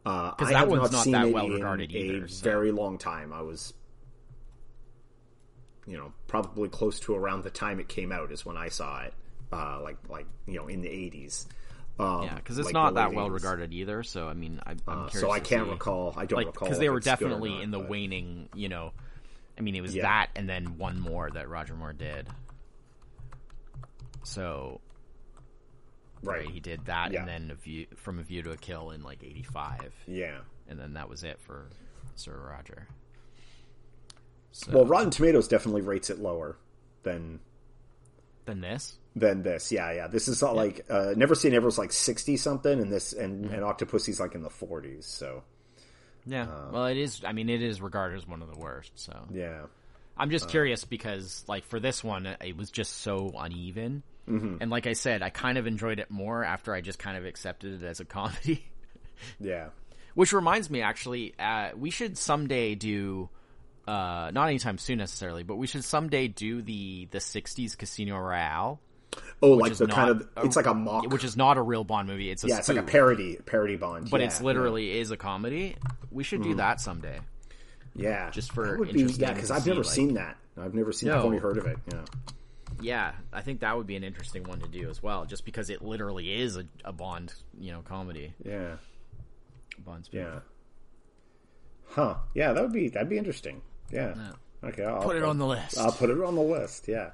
[0.05, 2.45] Because I that one's not not that well regarded a either, so.
[2.45, 3.33] very long time.
[3.33, 3.73] I was,
[5.87, 9.03] you know, probably close to around the time it came out is when I saw
[9.03, 9.15] it.
[9.51, 11.47] Uh, like, like you know, in the 80s.
[11.99, 14.03] Um, Yeah, because it's like not that well regarded either.
[14.05, 15.71] So I mean, I, I'm Uh, so I can't see.
[15.73, 16.15] recall.
[16.17, 17.89] I don't like recall because they were it's good or definitely not, in the but-
[17.89, 18.49] waning.
[18.55, 18.93] You know,
[19.59, 20.03] I mean, it was Yeah.
[20.03, 22.29] that and then one more that Roger Moore did.
[24.25, 24.81] So
[26.23, 26.49] Right.
[26.49, 27.21] he did that, Yeah.
[27.21, 30.41] and then a view, from a view to a kill in like '85, Yeah.
[30.67, 31.69] and then that was it for
[32.17, 32.89] Sir Roger.
[34.51, 36.57] So, Well, Rotten Tomatoes definitely rates it lower
[37.05, 37.41] than
[38.47, 38.99] than this.
[39.19, 39.71] Than this.
[39.73, 40.07] Yeah, yeah.
[40.07, 43.47] This is not like uh, Never Say Never was like sixty something, and this and,
[43.47, 45.07] and Octopussy's like in the forties.
[45.07, 45.43] So
[46.27, 46.47] Yeah.
[46.73, 47.23] well, it is.
[47.25, 48.93] I mean, it is regarded as one of the worst.
[48.95, 49.63] So yeah,
[50.17, 54.03] I'm just curious because, like, for this one, it was just so uneven.
[54.29, 54.57] Mm-hmm.
[54.61, 57.25] And like I said, I kind of enjoyed it more after I just kind of
[57.25, 58.65] accepted it as a comedy.
[59.41, 59.69] yeah.
[60.15, 63.29] Which reminds me, actually, uh, we should someday do,
[63.87, 68.81] uh, not anytime soon necessarily, but we should someday do the the '60s Casino Royale,
[69.41, 71.13] Oh, like the not kind of it's like a mock.
[71.13, 72.31] which is not a real Bond movie.
[72.31, 75.17] It's a yeah, it's like a parody parody Bond, but yeah, it's literally is a
[75.17, 75.77] comedy.
[76.11, 76.57] We should do hmm.
[76.57, 77.21] that someday.
[77.95, 80.37] yeah, just for that would be yeah because I've see, never like- seen that.
[80.57, 81.11] I've never seen.
[81.11, 81.27] I've No.
[81.27, 81.79] only heard of it.
[81.93, 82.05] Yeah.
[82.81, 85.69] Yeah, I think that would be an interesting one to do as well, just because
[85.71, 88.35] it literally is a, a Bond, you know, comedy.
[88.45, 88.77] Yeah.
[89.85, 90.21] Bond spoof.
[90.21, 90.39] Yeah.
[91.91, 92.15] Huh.
[92.35, 93.63] Yeah, that would be that'd be interesting.
[93.91, 94.15] Yeah.
[94.63, 94.85] Okay.
[94.85, 95.79] I'll, Put it I'll- on the list.
[95.79, 96.89] I'll put it on the list.
[96.89, 97.11] Yeah.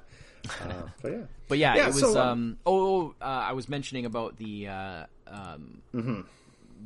[0.61, 0.72] Uh,
[1.03, 1.22] but yeah.
[1.49, 2.01] But yeah, Yeah, it was.
[2.01, 6.20] so, um, um, oh, uh, I was mentioning about the uh, um, Mm-hmm.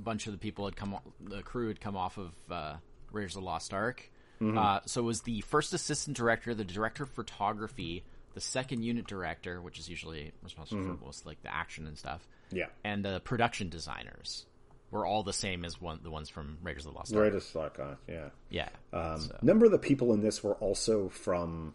[0.03, 2.75] bunch of the people had come, the crew had come off of uh,
[3.13, 4.11] Raiders of the Lost Ark.
[4.41, 4.57] Mm-hmm.
[4.57, 8.05] Uh, so it was the first assistant director, the director of photography,
[8.35, 10.97] the second unit director, which is usually responsible Mm-hmm.
[10.97, 12.67] for most like the action and stuff, Yeah.
[12.85, 14.47] and the production designers
[14.91, 17.25] were all the same as one the ones from Raiders of the Lost Ark.
[17.25, 17.97] Right as fuck on.
[18.09, 18.29] Yeah.
[18.49, 18.69] Yeah.
[18.93, 21.75] Um, so- A number of the people in this were also from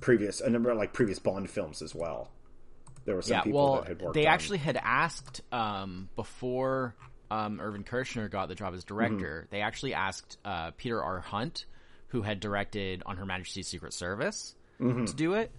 [0.00, 2.30] previous a number of like previous Bond films as well.
[3.04, 4.14] There were some yeah, people well, that had worked.
[4.14, 6.94] they on- actually had asked um, before
[7.30, 9.42] um, Irvin Kershner got the job as director.
[9.46, 9.54] Mm-hmm.
[9.54, 11.20] They actually asked uh, Peter R.
[11.20, 11.64] Hunt,
[12.08, 15.04] who had directed On Her Majesty's Secret Service, Mm-hmm.
[15.04, 15.50] to do it.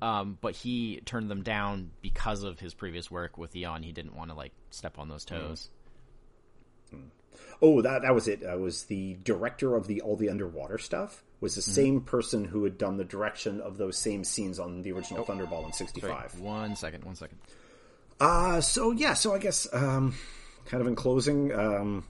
[0.00, 3.82] Um, but he turned them down because of his previous work with Eon.
[3.82, 5.48] He didn't want to like step on those Mm-hmm.
[5.48, 5.70] toes.
[7.60, 8.42] Oh, that that was it.
[8.44, 11.58] Uh, was the director of the all the underwater stuff was Mm-hmm.
[11.58, 14.96] the same person who had done the direction of those same scenes on the Oh.
[14.96, 16.40] original Thunderball in Sorry, '65.
[16.40, 17.38] one second, one second.
[18.20, 20.14] Uh so yeah, so I guess um,
[20.66, 22.04] kind of in closing, um,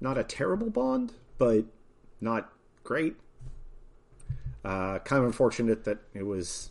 [0.00, 1.64] not a terrible Bond, but
[2.20, 2.50] not
[2.82, 3.16] great.
[4.64, 6.70] Uh, kind of unfortunate that it was,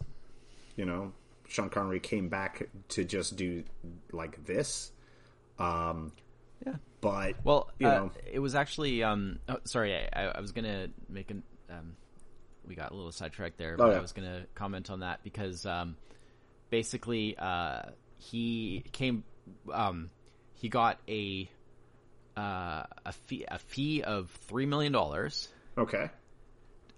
[0.75, 1.11] you know,
[1.47, 3.63] Sean Connery came back to just do
[4.11, 4.91] like this.
[5.59, 6.11] Um,
[6.65, 6.77] Yeah.
[7.01, 9.03] but Well, you uh, know, it was actually.
[9.03, 11.43] Um, oh, sorry, I, I, I was gonna make an.
[11.79, 11.95] Um,
[12.67, 13.97] we got a little sidetracked there, but Oh, yeah.
[13.97, 15.95] I was gonna comment on that because um,
[16.69, 17.83] basically uh,
[18.17, 19.23] he came.
[19.71, 20.09] Um,
[20.55, 21.49] he got a
[22.37, 26.09] uh, a fee a fee of three million dollars, okay,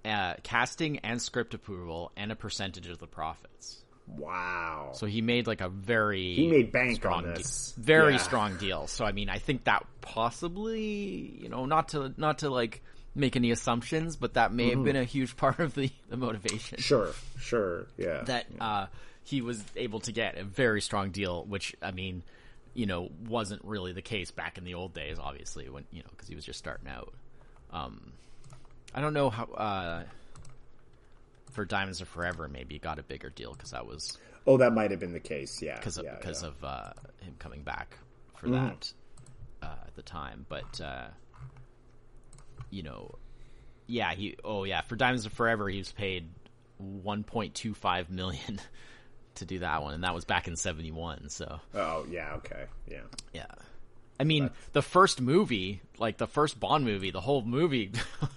[0.05, 3.81] uh, casting and script approval, and a percentage of the profits.
[4.07, 4.91] wow.
[4.93, 7.73] So he made like a very He made bank strong on de- this.
[7.75, 8.19] very Yeah.
[8.19, 8.85] strong deal.
[8.87, 12.83] So I mean, I think that possibly, you know, not to not to like
[13.15, 16.77] make any assumptions, but that may have been a huge part of the, the motivation
[16.77, 16.81] Mm-hmm.
[16.81, 18.23] Sure, sure, yeah.
[18.25, 18.85] that uh,
[19.23, 21.43] he was able to get a very strong deal.
[21.45, 22.23] Which I mean,
[22.73, 25.17] you know, wasn't really the case back in the old days.
[25.19, 27.13] Obviously, when you know, because he was just starting out.
[27.71, 28.11] Um,
[28.93, 29.45] I don't know how.
[29.45, 30.03] Uh,
[31.51, 34.91] for Diamonds Are Forever, maybe got a bigger deal because that was oh, that might
[34.91, 35.61] have been the case.
[35.61, 36.47] Yeah, because of yeah, yeah.
[36.47, 36.91] of uh,
[37.21, 37.97] him coming back
[38.37, 38.65] for Mm-hmm.
[38.65, 38.93] that
[39.63, 40.45] uh, at the time.
[40.49, 41.07] But uh,
[42.75, 43.15] you know,
[43.87, 46.27] yeah, he oh yeah for Diamonds Are Forever he was paid
[46.77, 48.59] one point two five million
[49.35, 51.29] to do that one, and that was back in seventy one.
[51.29, 52.33] So Oh, yeah.
[52.35, 53.01] Okay, yeah.
[53.33, 53.45] yeah.
[54.19, 57.91] I mean, the first movie, like the first Bond movie, the whole movie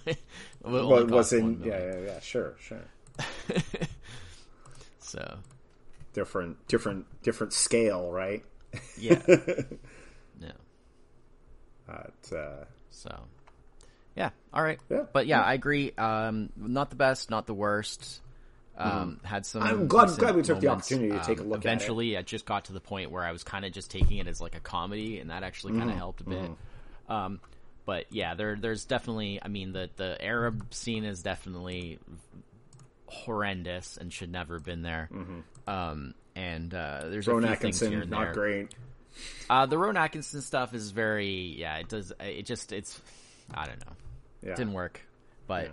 [0.61, 2.19] Well, was $1 in yeah, yeah, yeah.
[2.19, 2.83] Sure, sure.
[4.99, 5.37] So
[6.13, 8.43] Different, different, different scale, right?
[8.99, 9.21] yeah,
[10.39, 10.51] yeah.
[11.87, 13.17] But, uh, So,
[14.19, 14.79] yeah, all right.
[14.89, 15.43] Yeah, but yeah, yeah.
[15.45, 15.91] I agree.
[15.97, 18.21] Um, not the best, not the worst.
[18.77, 19.61] Um, Had some.
[19.63, 19.71] Mm-hmm.
[19.81, 21.67] I'm glad- glad we took the opportunity to take a Um, look at it.
[21.67, 24.27] Eventually, I just got to the point where I was kind of just taking it
[24.27, 25.79] as like a comedy, and that actually Mm-hmm.
[25.81, 26.51] kind of helped a bit.
[27.09, 27.39] Um,
[27.85, 29.39] but yeah, there, there's definitely.
[29.41, 31.99] I mean, the the Arab scene is definitely
[33.07, 35.09] horrendous and should never have been there.
[35.67, 38.01] Um, and uh, there's Ron a few things here Mm-hmm.
[38.01, 38.33] And not there.
[38.33, 38.75] great.
[39.49, 43.01] Uh, the Rowan Atkinson stuff is very, yeah, it does, it just, it's,
[43.53, 43.93] I don't know,
[44.41, 44.55] Yeah.
[44.55, 45.01] didn't work,
[45.47, 45.69] but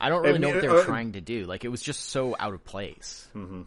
[0.00, 1.44] I don't really know what they were uh, trying to do.
[1.44, 3.26] Like, it was just so out of place.
[3.34, 3.62] Mm-hmm.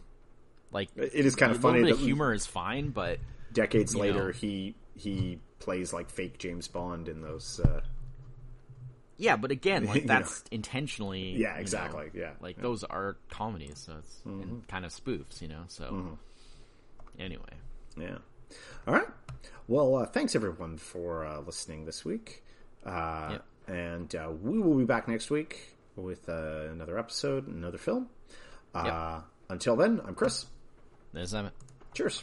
[0.72, 3.18] Like, It is kind of funny that humor is fine, but
[3.52, 4.32] decades later know.
[4.32, 7.58] he he plays like fake James Bond in those.
[7.60, 7.80] Uh,
[9.18, 10.06] yeah, but again, You know.
[10.06, 12.62] that's intentionally, Yeah, you know, exactly, yeah, like yeah.
[12.62, 14.42] those are comedies, so it's Mm-hmm.
[14.42, 15.64] and kind of spoofs, you know.
[15.68, 16.16] So
[17.18, 17.42] anyway,
[17.98, 18.18] yeah.
[18.86, 19.08] All right.
[19.68, 22.42] Well, uh, thanks everyone for uh, listening this week,
[22.86, 23.44] uh, Yep.
[23.66, 28.08] And uh, we will be back next week with uh, another episode, another film.
[28.74, 30.46] Uh, Until then, I'm Chris.
[31.12, 31.54] There's Emmett.
[31.94, 32.22] Cheers.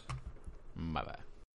[0.75, 1.26] Bye bye.